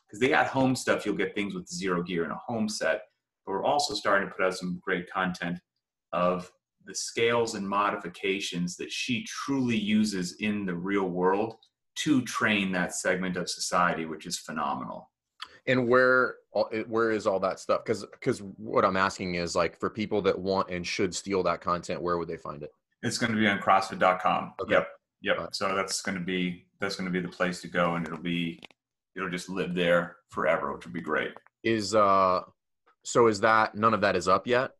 [0.06, 3.02] because they got home stuff, you'll get things with zero gear in a home set.
[3.46, 5.58] But we're also starting to put out some great content
[6.12, 6.50] of
[6.84, 11.56] the scales and modifications that she truly uses in the real world
[11.96, 15.10] to train that segment of society, which is phenomenal.
[15.66, 16.36] And where
[16.88, 17.84] where is all that stuff?
[17.84, 21.60] Because because what I'm asking is like for people that want and should steal that
[21.60, 22.72] content, where would they find it?
[23.02, 24.54] It's going to be on CrossFit.com.
[24.60, 24.74] Okay.
[24.74, 24.88] Yep,
[25.22, 25.38] yep.
[25.38, 25.54] Right.
[25.54, 28.18] So that's going to be that's going to be the place to go, and it'll
[28.18, 28.60] be
[29.16, 31.32] it'll just live there forever, which would be great.
[31.62, 32.40] Is uh,
[33.04, 34.72] so is that none of that is up yet?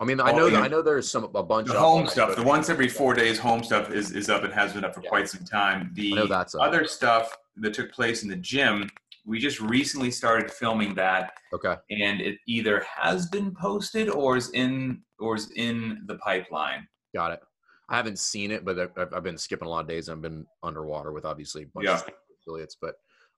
[0.00, 2.34] I mean, I know, that, I know there's some a bunch the of home stuff.
[2.34, 5.02] The once every four days home stuff is, is up and has been up for
[5.02, 5.08] yeah.
[5.08, 5.92] quite some time.
[5.94, 6.18] The
[6.58, 8.90] other stuff that took place in the gym,
[9.24, 11.34] we just recently started filming that.
[11.52, 11.76] Okay.
[11.90, 16.88] And it either has been posted or is in or is in the pipeline.
[17.14, 17.40] Got it.
[17.88, 20.08] I haven't seen it, but I've, I've been skipping a lot of days.
[20.08, 21.96] I've been underwater with obviously a bunch yeah.
[21.96, 22.10] of
[22.40, 22.96] affiliates, but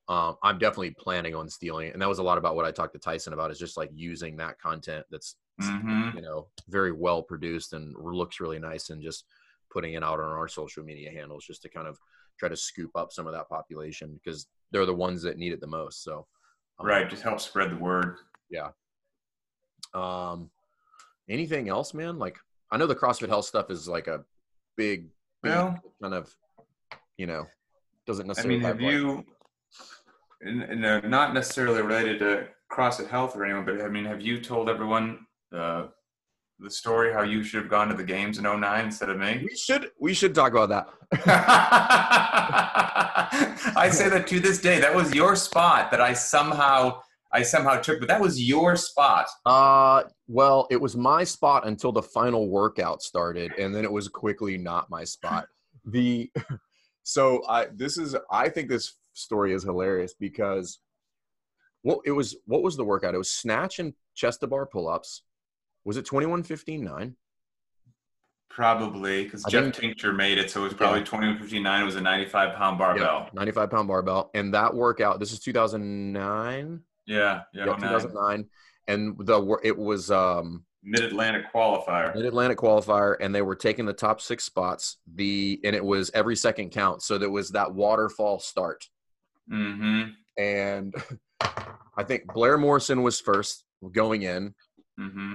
[0.08, 1.92] um, I'm definitely planning on stealing it.
[1.92, 3.90] And that was a lot about what I talked to Tyson about is just like
[3.92, 6.16] using that content that's, mm-hmm.
[6.16, 9.24] you know, very well produced and looks really nice and just
[9.72, 11.98] putting it out on our social media handles just to kind of
[12.38, 15.60] try to scoop up some of that population because they're the ones that need it
[15.60, 16.04] the most.
[16.04, 16.26] So,
[16.78, 17.10] um, right.
[17.10, 18.16] Just help spread the word.
[18.48, 18.68] Yeah.
[19.92, 20.50] Um,
[21.28, 22.16] anything else, man?
[22.18, 22.38] Like,
[22.70, 24.24] I know the CrossFit health stuff is like a
[24.76, 25.08] big,
[25.42, 26.34] big well, kind of,
[27.16, 27.46] you know,
[28.06, 28.56] doesn't necessarily.
[28.56, 29.24] I mean, have, have you,
[30.46, 34.68] uh, not necessarily related to CrossFit Health or anyone, but I mean, have you told
[34.68, 35.86] everyone uh,
[36.58, 39.46] the story how you should have gone to the games in 09 instead of me?
[39.48, 40.88] We should we should talk about that.
[43.76, 44.80] I say that to this day.
[44.80, 47.02] That was your spot that I somehow
[47.36, 49.28] I somehow took, but that was your spot.
[49.44, 54.08] Uh well, it was my spot until the final workout started, and then it was
[54.08, 55.46] quickly not my spot.
[55.84, 56.30] the
[57.02, 60.78] so I this is I think this story is hilarious because
[61.82, 63.14] well, it was what was the workout?
[63.14, 65.22] It was snatch and chest to bar pull ups.
[65.84, 67.16] Was it twenty one fifteen nine?
[68.48, 71.04] Probably because Jeff Tincture made it, so it was probably yeah.
[71.04, 71.82] twenty one fifty nine.
[71.82, 73.24] It was a ninety five pound barbell.
[73.24, 75.20] Yeah, ninety five pound barbell, and that workout.
[75.20, 76.80] This is two thousand nine.
[77.06, 78.46] Yeah, yeah, two thousand nine,
[78.88, 82.14] and the it was um Mid Atlantic qualifier.
[82.14, 84.98] Mid Atlantic qualifier, and they were taking the top six spots.
[85.14, 88.84] The and it was every second count, so there was that waterfall start.
[89.52, 90.10] Mm-hmm.
[90.40, 90.94] And
[91.40, 94.54] I think Blair Morrison was first going in.
[94.98, 95.32] Mm-hmm.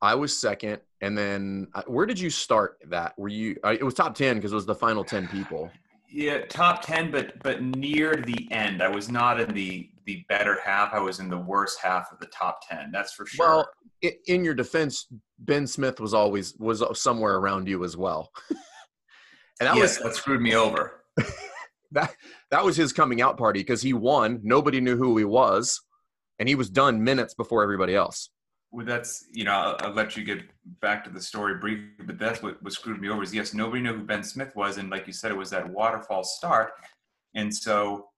[0.00, 3.18] I was second, and then uh, where did you start that?
[3.18, 3.56] Were you?
[3.64, 5.68] Uh, it was top ten because it was the final ten people.
[6.10, 8.82] Yeah, top ten, but but near the end.
[8.82, 10.94] I was not in the the better half.
[10.94, 12.90] I was in the worst half of the top ten.
[12.90, 13.46] That's for sure.
[13.46, 13.68] Well,
[14.26, 15.06] in your defense,
[15.40, 18.30] Ben Smith was always was somewhere around you as well.
[19.60, 21.04] and that yes, was that screwed me over.
[21.92, 22.14] that
[22.50, 24.40] that was his coming out party because he won.
[24.42, 25.78] Nobody knew who he was,
[26.38, 28.30] and he was done minutes before everybody else.
[28.70, 30.42] Well, that's you know I'll, I'll, let you get
[30.80, 33.22] back to the story briefly, but that's what, what screwed me over.
[33.22, 35.68] Is yes, nobody knew who Ben Smith was, and like you said, it was that
[35.68, 36.72] waterfall start,
[37.34, 38.08] and so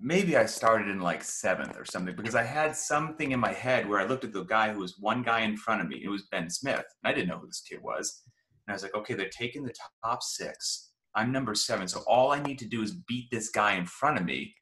[0.00, 3.88] maybe I started in like seventh or something because I had something in my head
[3.88, 6.00] where I looked at the guy who was one guy in front of me.
[6.02, 8.22] It was Ben Smith, and I didn't know who this kid was,
[8.66, 9.74] and I was like, okay, they're taking the
[10.04, 11.88] top six I'm number seven.
[11.88, 14.54] So all I need to do is beat this guy in front of me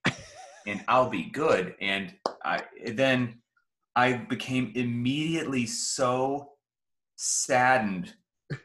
[0.66, 1.74] and I'll be good.
[1.80, 2.14] And
[2.45, 2.62] I,
[2.95, 3.41] then
[3.99, 6.53] I became immediately so
[7.16, 8.14] saddened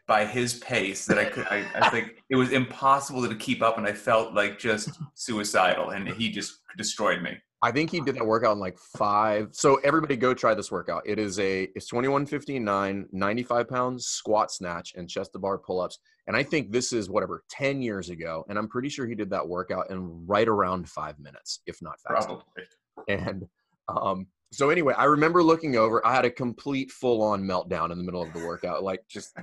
[0.07, 3.79] by his pace that I could, I, I think it was impossible to keep up
[3.79, 7.35] and I felt like just suicidal and he just destroyed me.
[7.63, 9.47] I think he did that workout in like five.
[9.53, 11.01] So everybody go try this workout.
[11.03, 15.97] It is a it's 2159, 95 pounds squat snatch and chest to bar pull-ups.
[16.27, 18.45] And I think this is whatever 10 years ago.
[18.49, 21.95] And I'm pretty sure he did that workout in right around five minutes, if not
[22.07, 22.35] faster.
[22.35, 22.63] Probably.
[23.07, 23.47] And
[23.87, 26.05] um, so anyway, I remember looking over.
[26.05, 28.83] I had a complete full-on meltdown in the middle of the workout.
[28.83, 29.35] Like just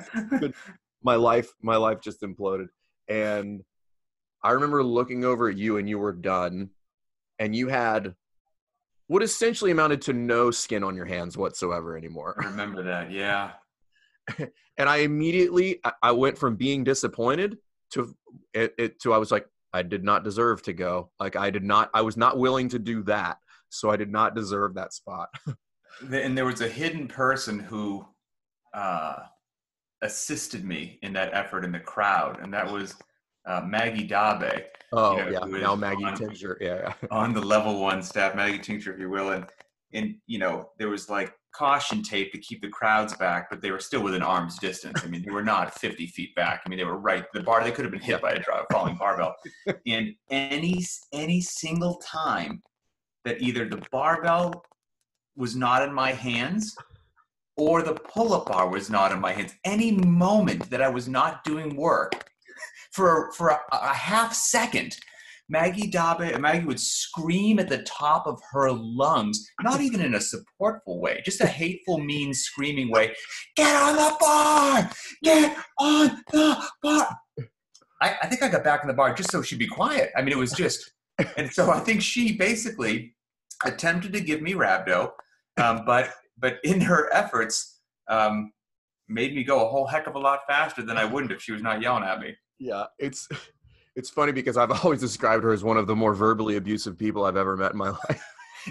[1.02, 2.68] my life, my life just imploded.
[3.08, 3.62] And
[4.42, 6.70] I remember looking over at you and you were done
[7.38, 8.14] and you had
[9.08, 12.36] what essentially amounted to no skin on your hands whatsoever anymore.
[12.40, 13.52] I remember that, yeah.
[14.38, 17.58] and I immediately I went from being disappointed
[17.90, 18.14] to
[18.54, 21.10] it, it to I was like I did not deserve to go.
[21.18, 23.38] Like I did not I was not willing to do that.
[23.70, 25.28] So I did not deserve that spot.
[26.12, 28.04] and there was a hidden person who
[28.74, 29.16] uh,
[30.02, 32.94] assisted me in that effort in the crowd, and that was
[33.46, 34.44] uh, Maggie Dabbs.
[34.92, 38.58] Oh you know, yeah, now Maggie on, Tincture, yeah, on the level one staff, Maggie
[38.58, 39.46] Tincture, if you will, and
[39.92, 43.70] and you know there was like caution tape to keep the crowds back, but they
[43.70, 45.00] were still within arm's distance.
[45.04, 46.62] I mean, they were not 50 feet back.
[46.64, 47.24] I mean, they were right.
[47.34, 49.34] The bar they could have been hit by a drive falling barbell.
[49.86, 52.62] and any any single time
[53.24, 54.64] that either the barbell
[55.36, 56.74] was not in my hands
[57.56, 61.44] or the pull-up bar was not in my hands, any moment that I was not
[61.44, 62.30] doing work
[62.92, 64.96] for for a, a half second.
[65.50, 70.18] Maggie Dabbs, Maggie would scream at the top of her lungs, not even in a
[70.18, 73.14] supportful way, just a hateful, mean, screaming way.
[73.56, 74.90] Get on the bar!
[75.24, 77.18] Get on the bar!
[78.00, 80.10] I, I think I got back in the bar just so she'd be quiet.
[80.16, 80.92] I mean, it was just,
[81.36, 83.14] and so I think she basically
[83.64, 85.12] attempted to give me rhabdo,
[85.58, 88.52] um, but but in her efforts, um,
[89.08, 91.52] made me go a whole heck of a lot faster than I wouldn't if she
[91.52, 92.34] was not yelling at me.
[92.58, 93.28] Yeah, it's
[93.96, 97.24] it's funny because I've always described her as one of the more verbally abusive people
[97.24, 98.24] I've ever met in my life.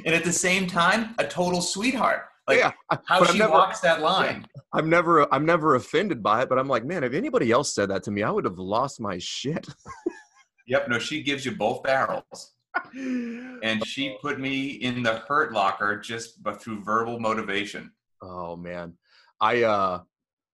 [0.06, 2.24] And at the same time, a total sweetheart.
[2.47, 2.72] Like yeah,
[3.06, 4.47] how she never, walks that line.
[4.56, 7.76] Yeah, I'm never I'm never offended by it, but I'm like, man, if anybody else
[7.76, 9.68] said that to me, I would have lost my shit.
[10.70, 12.53] yep, no, she gives you both barrels.
[12.93, 17.91] and she put me in the hurt locker just but through verbal motivation.
[18.22, 18.93] Oh man.
[19.41, 20.01] I uh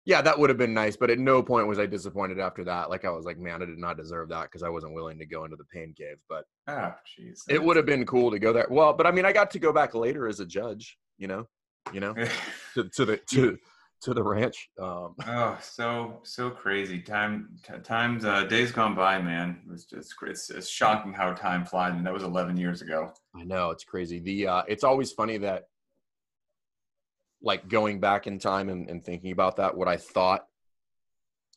[0.06, 2.90] yeah, that would have been nice, but at no point was I disappointed after that.
[2.90, 5.26] Like I was like, man, I did not deserve that because I wasn't willing to
[5.26, 6.18] go into the pain cave.
[6.28, 8.68] But oh, jeez, it would have been cool to go there.
[8.70, 10.98] Well, but I mean, I got to go back later as a judge.
[11.18, 11.48] You know,
[11.94, 12.14] you know,
[12.74, 13.58] to, to the to
[14.04, 14.70] to the ranch.
[14.82, 17.00] Um, oh, so so crazy.
[17.00, 19.62] Time t- times uh, days gone by, man.
[19.66, 23.12] It was just it's, it's shocking how time flies, and that was 11 years ago.
[23.36, 24.20] I know it's crazy.
[24.20, 25.68] The uh, it's always funny that
[27.42, 30.46] like going back in time and, and thinking about that, what I thought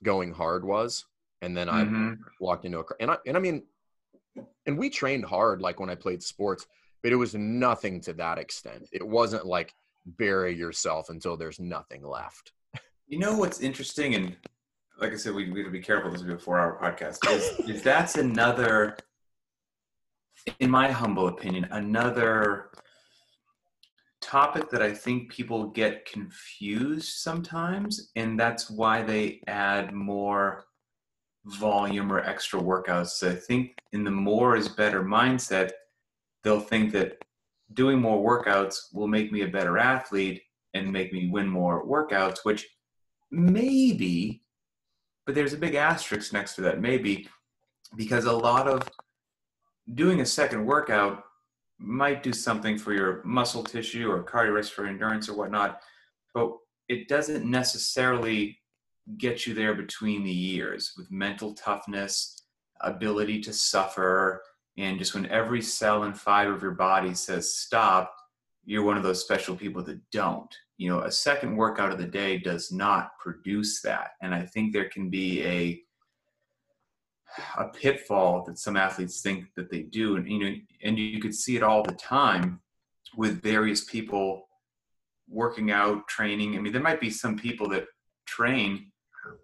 [0.02, 1.04] going hard was,
[1.42, 2.12] and then mm-hmm.
[2.12, 3.64] I walked into a and I and I mean,
[4.66, 6.66] and we trained hard like when I played sports,
[7.02, 8.88] but it was nothing to that extent.
[8.92, 9.74] It wasn't like
[10.06, 12.52] bury yourself until there's nothing left.
[13.06, 14.36] You know what's interesting, and
[15.00, 16.10] like I said, we we to be careful.
[16.10, 17.28] This will be a four-hour podcast.
[17.30, 18.96] Is, is that's another,
[20.60, 22.70] in my humble opinion, another
[24.20, 30.64] topic that I think people get confused sometimes, and that's why they add more
[31.44, 33.10] volume or extra workouts.
[33.10, 35.70] So I think in the more is better mindset,
[36.42, 37.18] they'll think that
[37.72, 40.42] doing more workouts will make me a better athlete
[40.74, 42.66] and make me win more workouts, which
[43.30, 44.42] maybe,
[45.24, 47.28] but there's a big asterisk next to that, maybe,
[47.96, 48.88] because a lot of
[49.94, 51.24] doing a second workout
[51.78, 55.80] might do something for your muscle tissue or cardiorespiratory endurance or whatnot,
[56.34, 56.52] but
[56.88, 58.58] it doesn't necessarily
[59.18, 62.42] get you there between the years with mental toughness,
[62.80, 64.42] ability to suffer,
[64.78, 68.14] and just when every cell and fiber of your body says stop,
[68.64, 70.54] you're one of those special people that don't.
[70.76, 74.10] You know, a second workout of the day does not produce that.
[74.20, 75.82] And I think there can be a
[77.58, 81.34] a pitfall that some athletes think that they do and you know and you could
[81.34, 82.60] see it all the time
[83.16, 84.48] with various people
[85.28, 87.84] working out training i mean there might be some people that
[88.26, 88.90] train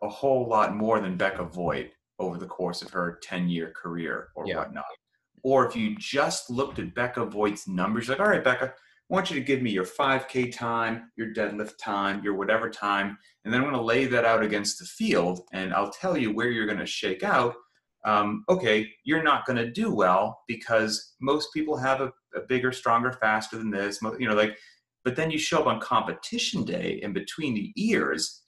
[0.02, 4.28] a whole lot more than becca voigt over the course of her 10 year career
[4.36, 4.56] or yeah.
[4.56, 4.84] whatnot
[5.42, 8.72] or if you just looked at becca voigt's numbers like all right becca
[9.10, 13.18] I want you to give me your 5K time, your deadlift time, your whatever time,
[13.44, 16.32] and then I'm going to lay that out against the field, and I'll tell you
[16.32, 17.54] where you're going to shake out
[18.04, 22.72] um, okay, you're not going to do well because most people have a, a, bigger,
[22.72, 24.00] stronger, faster than this.
[24.18, 24.56] You know, like,
[25.04, 28.41] but then you show up on competition day, and between the ears,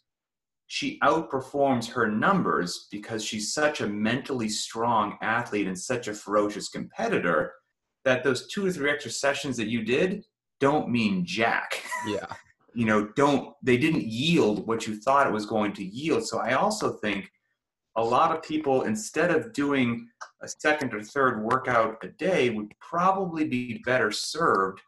[0.67, 6.69] she outperforms her numbers because she's such a mentally strong athlete and such a ferocious
[6.69, 7.53] competitor
[8.05, 10.25] that those two or three extra sessions that you did
[10.61, 11.83] don't mean jack.
[12.07, 12.27] Yeah.
[12.75, 16.27] you know, don't they didn't yield what you thought it was going to yield.
[16.27, 17.31] So I also think
[17.97, 20.07] a lot of people, instead of doing
[20.43, 24.83] a second or third workout a day, would probably be better served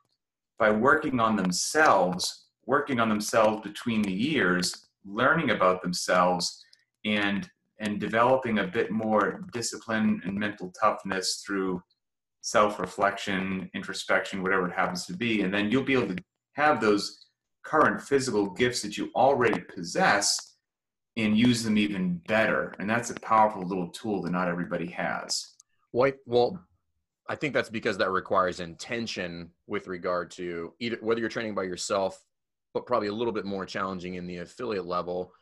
[0.59, 6.65] by working on themselves, working on themselves between the years, learning about themselves,
[7.05, 7.49] and
[7.79, 11.83] and developing a bit more discipline and mental toughness through
[12.41, 16.23] self-reflection, introspection, whatever it happens to be, and then you'll be able to
[16.55, 17.27] have those
[17.65, 20.57] current physical gifts that you already possess
[21.17, 22.75] and use them even better.
[22.79, 25.55] And that's a powerful little tool that not everybody has.
[25.93, 26.61] Well, well,
[27.29, 31.65] I think that's because that requires intention with regard to either whether you're training by
[31.65, 32.25] yourself,
[32.77, 35.33] but probably a little bit more challenging in the affiliate level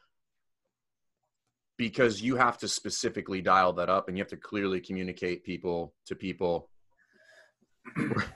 [1.76, 5.92] because you have to specifically dial that up and you have to clearly communicate people
[6.06, 6.70] to people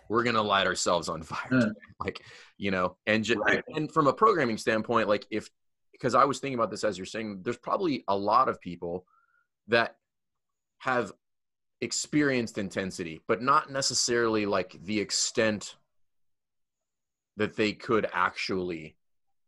[0.08, 1.60] we're, gonna light ourselves on fire hmm.
[1.60, 1.66] yeah.
[2.00, 2.20] like
[2.56, 3.62] you know and just, right.
[3.76, 5.48] and from a programming standpoint like if
[5.92, 9.04] because I was thinking about this as you're saying, there's probably a lot of people
[9.66, 9.96] that
[10.78, 11.12] have
[11.80, 15.76] experienced intensity, but not necessarily like the extent
[17.38, 18.96] that they could actually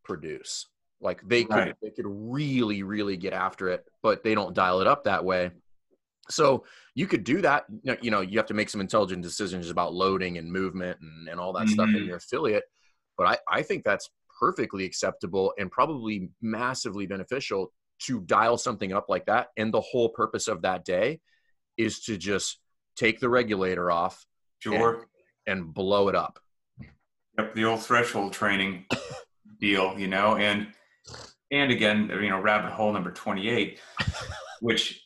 [0.05, 0.67] produce.
[1.01, 1.75] Like they could right.
[1.83, 5.51] they could really, really get after it, but they don't dial it up that way.
[6.29, 6.65] So
[6.95, 7.65] you could do that.
[8.03, 11.41] You know, you have to make some intelligent decisions about loading and movement and, and
[11.41, 11.73] all that mm-hmm.
[11.73, 12.07] stuff in mm-hmm.
[12.07, 12.65] your affiliate.
[13.17, 14.09] But I, I think that's
[14.39, 17.73] perfectly acceptable and probably massively beneficial
[18.07, 19.49] to dial something up like that.
[19.57, 21.21] And the whole purpose of that day
[21.77, 22.59] is to just
[22.97, 24.25] take the regulator off
[24.61, 25.07] sure.
[25.47, 26.39] and, and blow it up.
[27.39, 28.87] Yep, the old threshold training
[29.61, 30.69] deal, you know, and
[31.51, 33.81] and again, you know, rabbit hole number 28,
[34.61, 35.05] which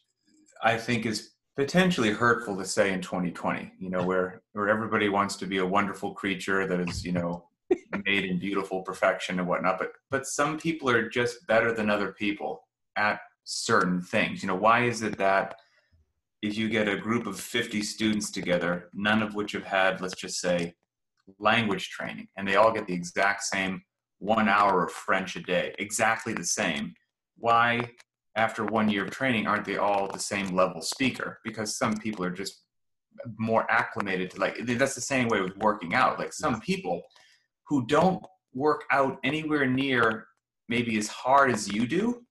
[0.63, 5.37] I think is potentially hurtful to say in 2020, you know, where where everybody wants
[5.37, 7.49] to be a wonderful creature that is, you know,
[8.05, 9.79] made in beautiful perfection and whatnot.
[9.79, 12.65] But but some people are just better than other people
[12.97, 14.43] at certain things.
[14.43, 15.57] You know, why is it that
[16.43, 20.15] if you get a group of 50 students together, none of which have had, let's
[20.15, 20.75] just say,
[21.39, 23.83] language training, and they all get the exact same
[24.19, 26.95] one hour of French a day, exactly the same,
[27.37, 27.91] why
[28.37, 31.39] after one year of training aren't they all the same level speaker?
[31.45, 32.63] Because some people are just
[33.39, 36.19] more acclimated to like that's the same way with working out.
[36.19, 37.03] Like some people
[37.69, 38.25] who don't
[38.55, 40.27] work out anywhere near
[40.69, 42.23] maybe as hard as you do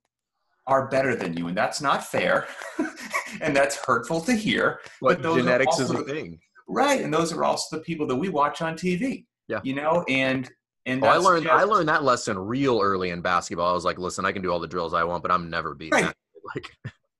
[0.68, 2.48] are better than you and that's not fair
[3.42, 6.40] and that's hurtful to hear but, but genetics is a thing
[6.74, 10.04] right and those are also the people that we watch on tv yeah you know
[10.08, 10.50] and
[10.86, 13.70] and oh, I learned just, I learned that lesson real early in basketball.
[13.70, 15.74] I was like, listen, I can do all the drills I want, but I'm never
[15.74, 16.06] beating right.
[16.06, 16.16] that.
[16.56, 16.72] Like,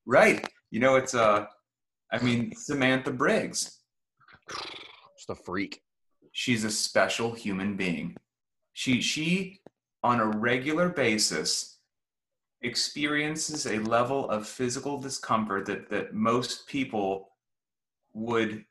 [0.04, 0.46] right?
[0.70, 1.46] You know, it's uh,
[2.12, 3.80] I mean, Samantha Briggs,
[4.50, 5.80] just a freak.
[6.32, 8.14] She's a special human being.
[8.74, 9.60] She she
[10.02, 11.78] on a regular basis
[12.60, 17.30] experiences a level of physical discomfort that that most people
[18.12, 18.62] would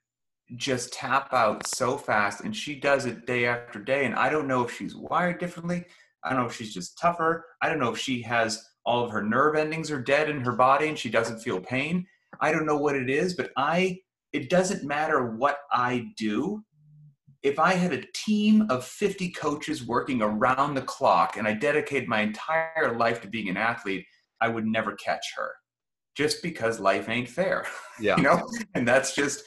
[0.56, 4.48] just tap out so fast and she does it day after day and i don't
[4.48, 5.84] know if she's wired differently
[6.24, 9.11] i don't know if she's just tougher i don't know if she has all of
[9.11, 12.06] her nerve endings are dead in her body and she doesn't feel pain.
[12.41, 13.99] I don't know what it is but i
[14.32, 16.64] it doesn't matter what i do.
[17.44, 22.10] If i had a team of 50 coaches working around the clock and i dedicated
[22.10, 24.06] my entire life to being an athlete
[24.41, 25.52] i would never catch her
[26.15, 27.65] just because life ain't fair
[27.99, 28.18] yeah.
[28.18, 28.48] you know?
[28.76, 29.44] And that's just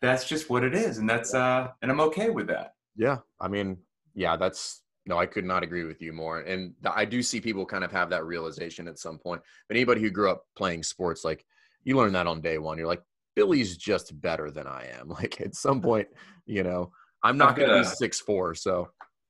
[0.00, 2.72] that's just what it is and that's uh and i'm okay with that.
[2.96, 3.78] Yeah i mean
[4.14, 7.66] yeah that's no i could not agree with you more and i do see people
[7.66, 11.24] kind of have that realization at some point but anybody who grew up playing sports
[11.24, 11.44] like
[11.84, 13.02] you learn that on day one you're like
[13.34, 16.08] billy's just better than i am like at some point
[16.46, 16.90] you know
[17.22, 18.88] i'm not going to be six four so.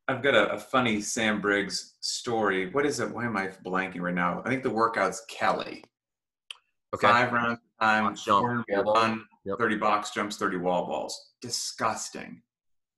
[0.09, 4.02] I've got a, a, funny sam briggs story what is it why am i blanking
[4.02, 4.40] right now?
[4.44, 5.82] I think the workout's kelly.
[6.94, 7.09] Okay.
[7.09, 9.59] Five rounds time jump, run Yep.
[9.59, 11.31] 30 box jumps, 30 wall balls.
[11.40, 12.43] Disgusting.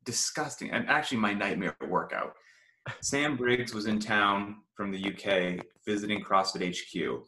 [0.05, 0.70] Disgusting.
[0.70, 2.33] And actually, my nightmare workout.
[3.03, 7.23] Sam Briggs was in town from the UK visiting CrossFit HQ.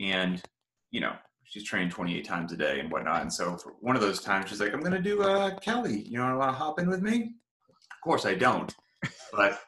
[0.00, 0.42] And,
[0.90, 1.12] you know,
[1.44, 3.22] she's trained 28 times a day and whatnot.
[3.22, 5.58] And so for one of those times, she's like, I'm going to do a uh,
[5.60, 6.02] Kelly.
[6.08, 7.34] You know, want to hop in with me?
[7.70, 8.74] Of course, I don't.
[9.30, 9.60] But,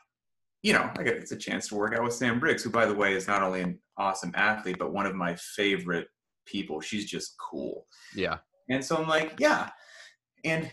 [0.63, 2.87] you know, I get it's a chance to work out with Sam Briggs, who, by
[2.87, 6.09] the way, is not only an awesome athlete, but one of my favorite
[6.47, 6.81] people.
[6.81, 7.87] She's just cool.
[8.17, 8.39] Yeah.
[8.71, 9.69] And so I'm like, yeah.
[10.45, 10.73] And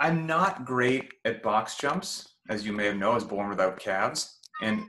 [0.00, 3.78] I'm not great at box jumps, as you may have known, I was born without
[3.78, 4.38] calves.
[4.62, 4.82] And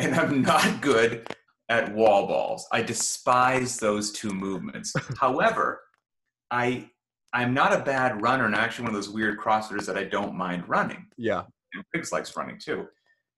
[0.00, 1.26] and I'm not good
[1.68, 2.66] at wall balls.
[2.72, 4.92] I despise those two movements.
[5.20, 5.80] However,
[6.50, 6.88] I
[7.34, 10.04] I'm not a bad runner and I'm actually one of those weird CrossFitters that I
[10.04, 11.06] don't mind running.
[11.16, 11.42] Yeah.
[11.74, 12.86] And Briggs likes running too.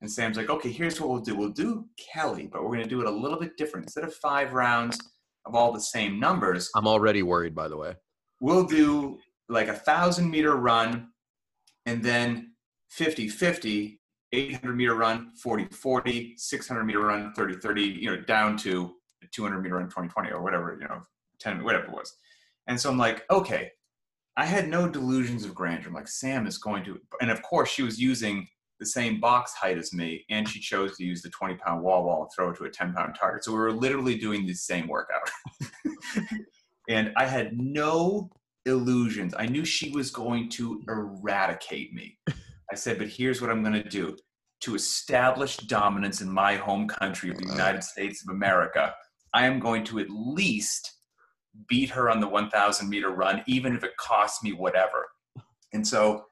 [0.01, 1.37] And Sam's like, okay, here's what we'll do.
[1.37, 3.87] We'll do Kelly, but we're going to do it a little bit different.
[3.87, 4.99] Instead of five rounds,
[5.47, 6.71] of all the same numbers.
[6.75, 7.95] I'm already worried, by the way.
[8.41, 9.19] We'll do
[9.49, 11.09] like a thousand meter run
[11.87, 12.53] and then
[12.91, 14.01] 50 50,
[14.33, 18.95] 800 meter run, 40 40, 600 meter run, 30 30, you know, down to
[19.33, 21.01] 200 meter run, 2020 or whatever, you know,
[21.41, 22.17] 10, whatever it was.
[22.67, 23.71] And so I'm like, okay,
[24.37, 25.89] I had no delusions of grandeur.
[25.89, 28.49] I'm like, Sam is going to, and of course, she was using
[28.85, 32.05] the same box height as me, and she chose to use the 20 pound wall
[32.05, 33.45] ball and throw it to a 10 pound target.
[33.45, 35.31] So we were literally doing the same workout.
[36.89, 38.31] and I had no
[38.67, 39.35] illusions.
[39.39, 42.19] I knew she was going to eradicate me.
[42.71, 44.17] I said, but here's what I'm going to do
[44.61, 47.55] to establish dominance in my home country of the uh-huh.
[47.55, 48.95] United States of America.
[49.33, 50.93] I am going to at least
[51.69, 55.07] beat her on the 1,000 meter run, even if it costs me whatever.
[55.73, 56.25] And so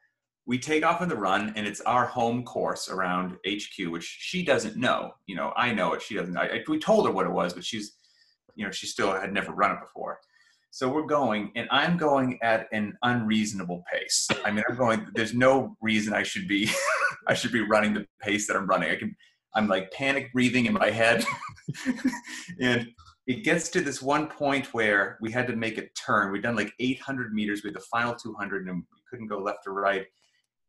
[0.47, 4.45] we take off on the run and it's our home course around HQ, which she
[4.45, 5.13] doesn't know.
[5.27, 6.03] You know, I know it.
[6.03, 6.37] She doesn't.
[6.37, 7.93] I, we told her what it was, but she's,
[8.57, 10.19] you know, she still had never run it before.
[10.71, 14.27] So we're going, and I'm going at an unreasonable pace.
[14.45, 15.07] I mean, I'm going.
[15.15, 16.71] There's no reason I should be,
[17.29, 18.91] I should be running the pace that I'm running.
[18.91, 19.15] I can.
[19.55, 21.27] I'm like panic breathing in my head,
[22.61, 22.89] and
[23.27, 26.33] it gets to this one point where we had to make a turn.
[26.33, 27.63] We'd done like 800 meters.
[27.63, 30.07] Had the final 200, and we couldn't go left or right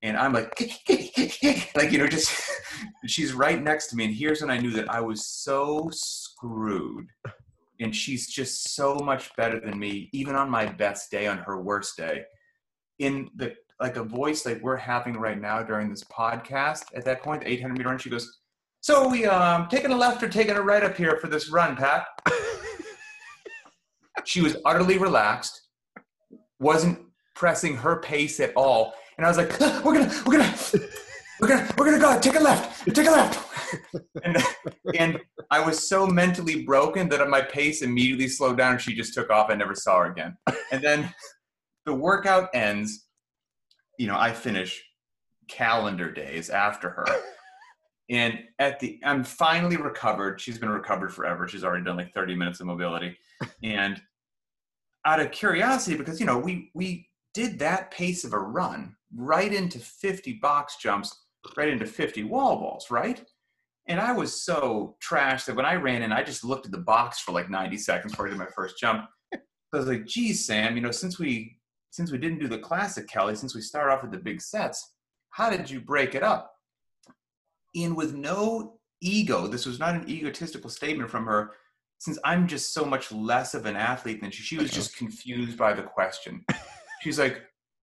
[0.03, 0.51] and I'm like,
[1.75, 2.39] like you know, just
[3.07, 7.07] she's right next to me, and here's when I knew that I was so screwed.
[7.79, 11.61] And she's just so much better than me, even on my best day, on her
[11.61, 12.21] worst day.
[12.99, 17.23] In the like a voice like we're having right now during this podcast, at that
[17.23, 18.39] point, the 800 meter run, she goes,
[18.81, 21.75] "So we um taking a left or taking a right up here for this run,
[21.75, 22.05] Pat?"
[24.25, 25.61] she was utterly relaxed,
[26.59, 26.99] wasn't
[27.35, 30.55] pressing her pace at all and I was like, we're gonna, we're gonna,
[31.39, 32.19] we're gonna, we're gonna go.
[32.19, 32.93] Take a left.
[32.93, 33.49] Take a left.
[34.23, 34.37] and,
[34.97, 35.19] and
[35.51, 38.73] I was so mentally broken that my pace immediately slowed down.
[38.73, 39.49] And she just took off.
[39.49, 40.35] I never saw her again.
[40.71, 41.13] And then
[41.85, 43.07] the workout ends.
[43.99, 44.83] You know, I finish
[45.47, 47.05] calendar days after her.
[48.09, 50.41] And at the, I'm finally recovered.
[50.41, 51.47] She's been recovered forever.
[51.47, 53.17] She's already done like 30 minutes of mobility.
[53.63, 54.01] And
[55.05, 59.53] out of curiosity, because you know, we we did that pace of a run right
[59.53, 61.25] into 50 box jumps,
[61.57, 63.23] right into 50 wall balls, right?
[63.87, 66.77] And I was so trashed that when I ran in, I just looked at the
[66.77, 69.05] box for like 90 seconds before I did my first jump.
[69.33, 71.57] I was like, geez, Sam, you know, since we
[71.89, 74.93] since we didn't do the classic Kelly, since we started off with the big sets,
[75.29, 76.51] how did you break it up?
[77.75, 81.51] And with no ego, this was not an egotistical statement from her,
[81.99, 85.57] since I'm just so much less of an athlete than she, she was just confused
[85.57, 86.43] by the question.
[87.01, 87.43] She's like,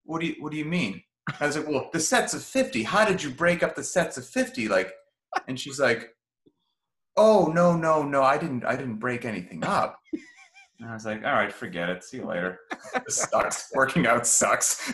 [0.04, 1.02] What do you what do you mean?
[1.40, 4.18] I was like, Well, the sets of 50, how did you break up the sets
[4.18, 4.68] of 50?
[4.68, 4.92] Like,
[5.48, 6.10] and she's like,
[7.16, 10.00] Oh no, no, no, I didn't I didn't break anything up.
[10.84, 12.04] And I was like, all right, forget it.
[12.04, 12.60] See you later.
[13.06, 13.70] this sucks.
[13.76, 14.92] Working out sucks.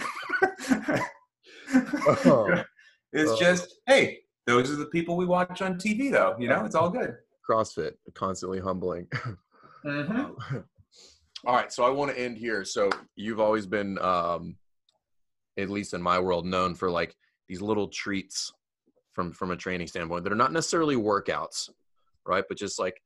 [2.26, 2.64] oh,
[3.12, 3.40] it's oh.
[3.40, 6.36] just, hey, those are the people we watch on TV, though.
[6.38, 7.16] You know, it's all good.
[7.50, 9.08] CrossFit, constantly humbling.
[9.84, 10.58] Mm-hmm.
[11.48, 12.64] all right, so I want to end here.
[12.66, 14.58] So you've always been, um,
[15.62, 17.16] at least in my world, known for like
[17.48, 18.52] these little treats
[19.14, 21.70] from from a training standpoint that are not necessarily workouts,
[22.26, 22.44] right?
[22.48, 23.02] But just like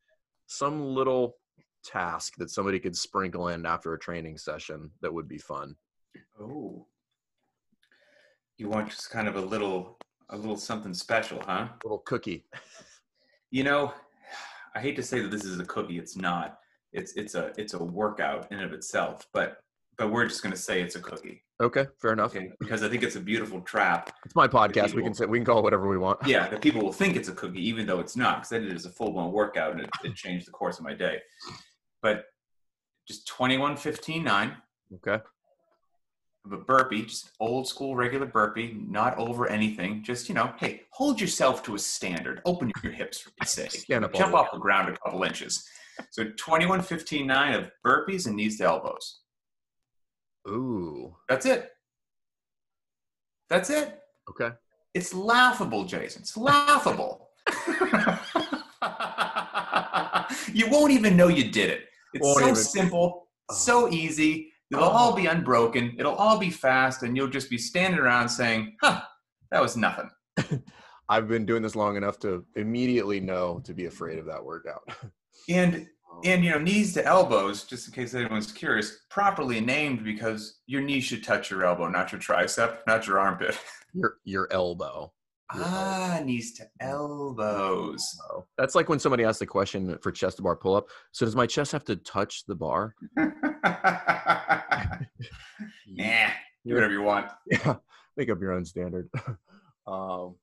[0.47, 1.37] some little
[1.83, 5.75] task that somebody could sprinkle in after a training session that would be fun.
[6.39, 6.87] Oh,
[8.57, 9.97] you want just kind of a little
[10.29, 11.67] a little something special, huh?
[11.69, 12.45] A little cookie.
[13.51, 13.93] you know,
[14.75, 15.97] I hate to say that this is a cookie.
[15.97, 16.59] It's not.
[16.91, 19.27] It's it's a it's a workout in of itself.
[19.33, 19.57] But
[19.97, 21.43] but we're just going to say it's a cookie.
[21.63, 22.35] Okay, fair enough.
[22.35, 24.15] Okay, because I think it's a beautiful trap.
[24.25, 24.87] It's my podcast.
[24.87, 26.19] People, we can say we can call it whatever we want.
[26.27, 28.71] Yeah, the people will think it's a cookie, even though it's not, because I did
[28.71, 31.19] it as a full blown workout and it, it changed the course of my day.
[32.01, 32.25] But
[33.07, 34.57] just twenty one fifteen nine.
[34.95, 35.19] Okay
[36.45, 40.03] of a burpee, just old school regular burpee, not over anything.
[40.03, 42.41] Just, you know, hey, hold yourself to a standard.
[42.45, 43.85] Open your hips for Pete's sake.
[43.87, 45.65] Jump off the ground a couple inches.
[46.11, 49.21] So 21, 15, 9 of burpees and knees to elbows.
[50.47, 51.15] Ooh.
[51.29, 51.69] That's it.
[53.49, 53.99] That's it.
[54.29, 54.49] Okay.
[54.93, 56.21] It's laughable, Jason.
[56.21, 57.29] It's laughable.
[60.53, 61.85] you won't even know you did it.
[62.13, 62.55] It's won't so even.
[62.55, 63.53] simple, oh.
[63.53, 64.89] so easy It'll oh.
[64.89, 65.95] all be unbroken.
[65.99, 69.01] It'll all be fast, and you'll just be standing around saying, "Huh,
[69.51, 70.09] that was nothing."
[71.09, 74.81] I've been doing this long enough to immediately know to be afraid of that workout.
[75.49, 75.87] and
[76.23, 80.81] and you know, knees to elbows, just in case anyone's curious, properly named because your
[80.81, 83.57] knee should touch your elbow, not your tricep, not your armpit.
[83.95, 85.13] Your your elbow.
[85.51, 88.03] ah, knees to elbows.
[88.57, 90.87] That's like when somebody asks the question for chest to bar pull up.
[91.11, 92.95] So does my chest have to touch the bar?
[95.85, 96.31] yeah,
[96.65, 97.27] do whatever you want.
[97.51, 97.75] Yeah,
[98.17, 99.09] make up your own standard.
[99.85, 100.35] um,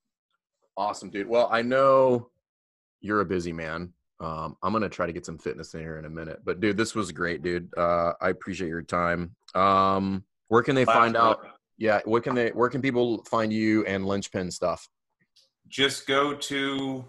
[0.76, 1.26] awesome, dude.
[1.28, 2.30] Well, I know
[3.00, 3.92] you're a busy man.
[4.20, 6.40] Um, I'm gonna try to get some fitness in here in a minute.
[6.44, 7.70] But dude, this was great, dude.
[7.76, 9.34] Uh, I appreciate your time.
[9.54, 11.46] Um, where can they Last find out?
[11.78, 12.50] Yeah, what can they?
[12.50, 14.86] Where can people find you and linchpin stuff?
[15.68, 17.04] Just go to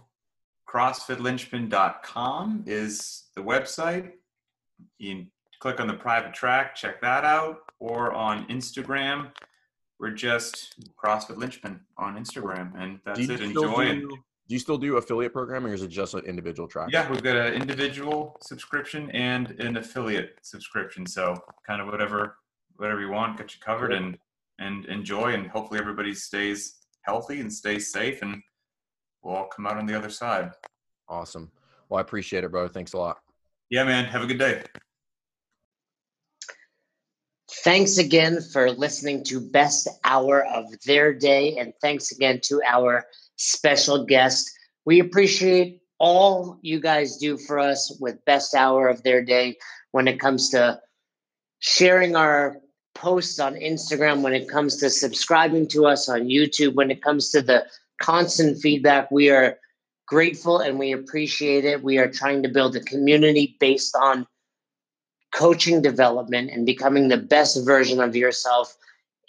[0.70, 4.12] crossfitlinchpin.com is the website.
[4.98, 5.26] You
[5.60, 9.32] click on the private track, check that out, or on Instagram.
[10.00, 13.42] We're just CrossFit Linchpin on Instagram, and that's it.
[13.42, 14.18] Enjoy do,
[14.52, 16.90] Do you still do affiliate programming, or is it just an individual track?
[16.91, 21.06] Yeah, we've got an individual subscription and an affiliate subscription.
[21.06, 22.36] So kind of whatever
[22.76, 24.18] whatever you want, get you covered, and
[24.60, 28.44] and enjoy, and hopefully everybody stays healthy and stays safe, and
[29.23, 30.52] we'll all come out on the other side.
[31.07, 31.49] Awesome.
[31.88, 32.68] Well, I appreciate it, brother.
[32.68, 33.19] Thanks a lot.
[33.69, 34.03] Yeah, man.
[34.03, 34.64] Have a good day.
[37.64, 41.57] Thanks again for listening to Best Hour of Their Day.
[41.57, 43.06] And thanks again to our
[43.42, 44.50] special guest.
[44.86, 49.58] We appreciate all you guys do for us with Best Hour of Their Day
[49.92, 50.80] when it comes to
[51.60, 52.58] sharing our
[52.96, 57.30] posts on Instagram, when it comes to subscribing to us on YouTube, when it comes
[57.32, 57.66] to the
[58.02, 59.10] constant feedback.
[59.12, 59.58] We are
[60.08, 61.84] grateful and we appreciate it.
[61.84, 64.28] We are trying to build a community based on
[65.34, 68.76] coaching development and becoming the best version of yourself.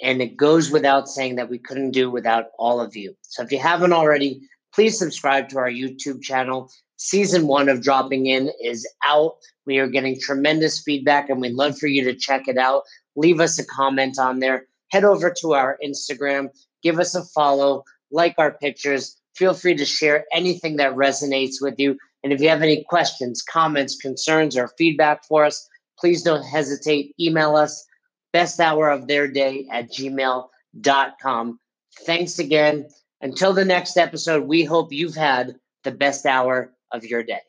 [0.02, 3.14] And it goes without saying that we couldn't do without all of you.
[3.22, 4.40] So if you haven't already,
[4.74, 6.70] please subscribe to our YouTube channel.
[6.96, 9.36] Season one of Dropping In is out.
[9.64, 12.82] We are getting tremendous feedback and we'd love for you to check it out.
[13.16, 14.66] Leave us a comment on there.
[14.90, 16.48] Head over to our Instagram,
[16.82, 19.16] give us a follow, like our pictures.
[19.34, 21.96] Feel free to share anything that resonates with you.
[22.22, 25.66] And if you have any questions, comments, concerns, or feedback for us,
[25.98, 27.14] please don't hesitate.
[27.18, 27.86] Email us
[28.32, 31.60] best hour of their day at gmail.com.
[32.00, 32.88] Thanks again.
[33.20, 35.54] Until the next episode, we hope you've had
[35.84, 37.40] the best hour of your day.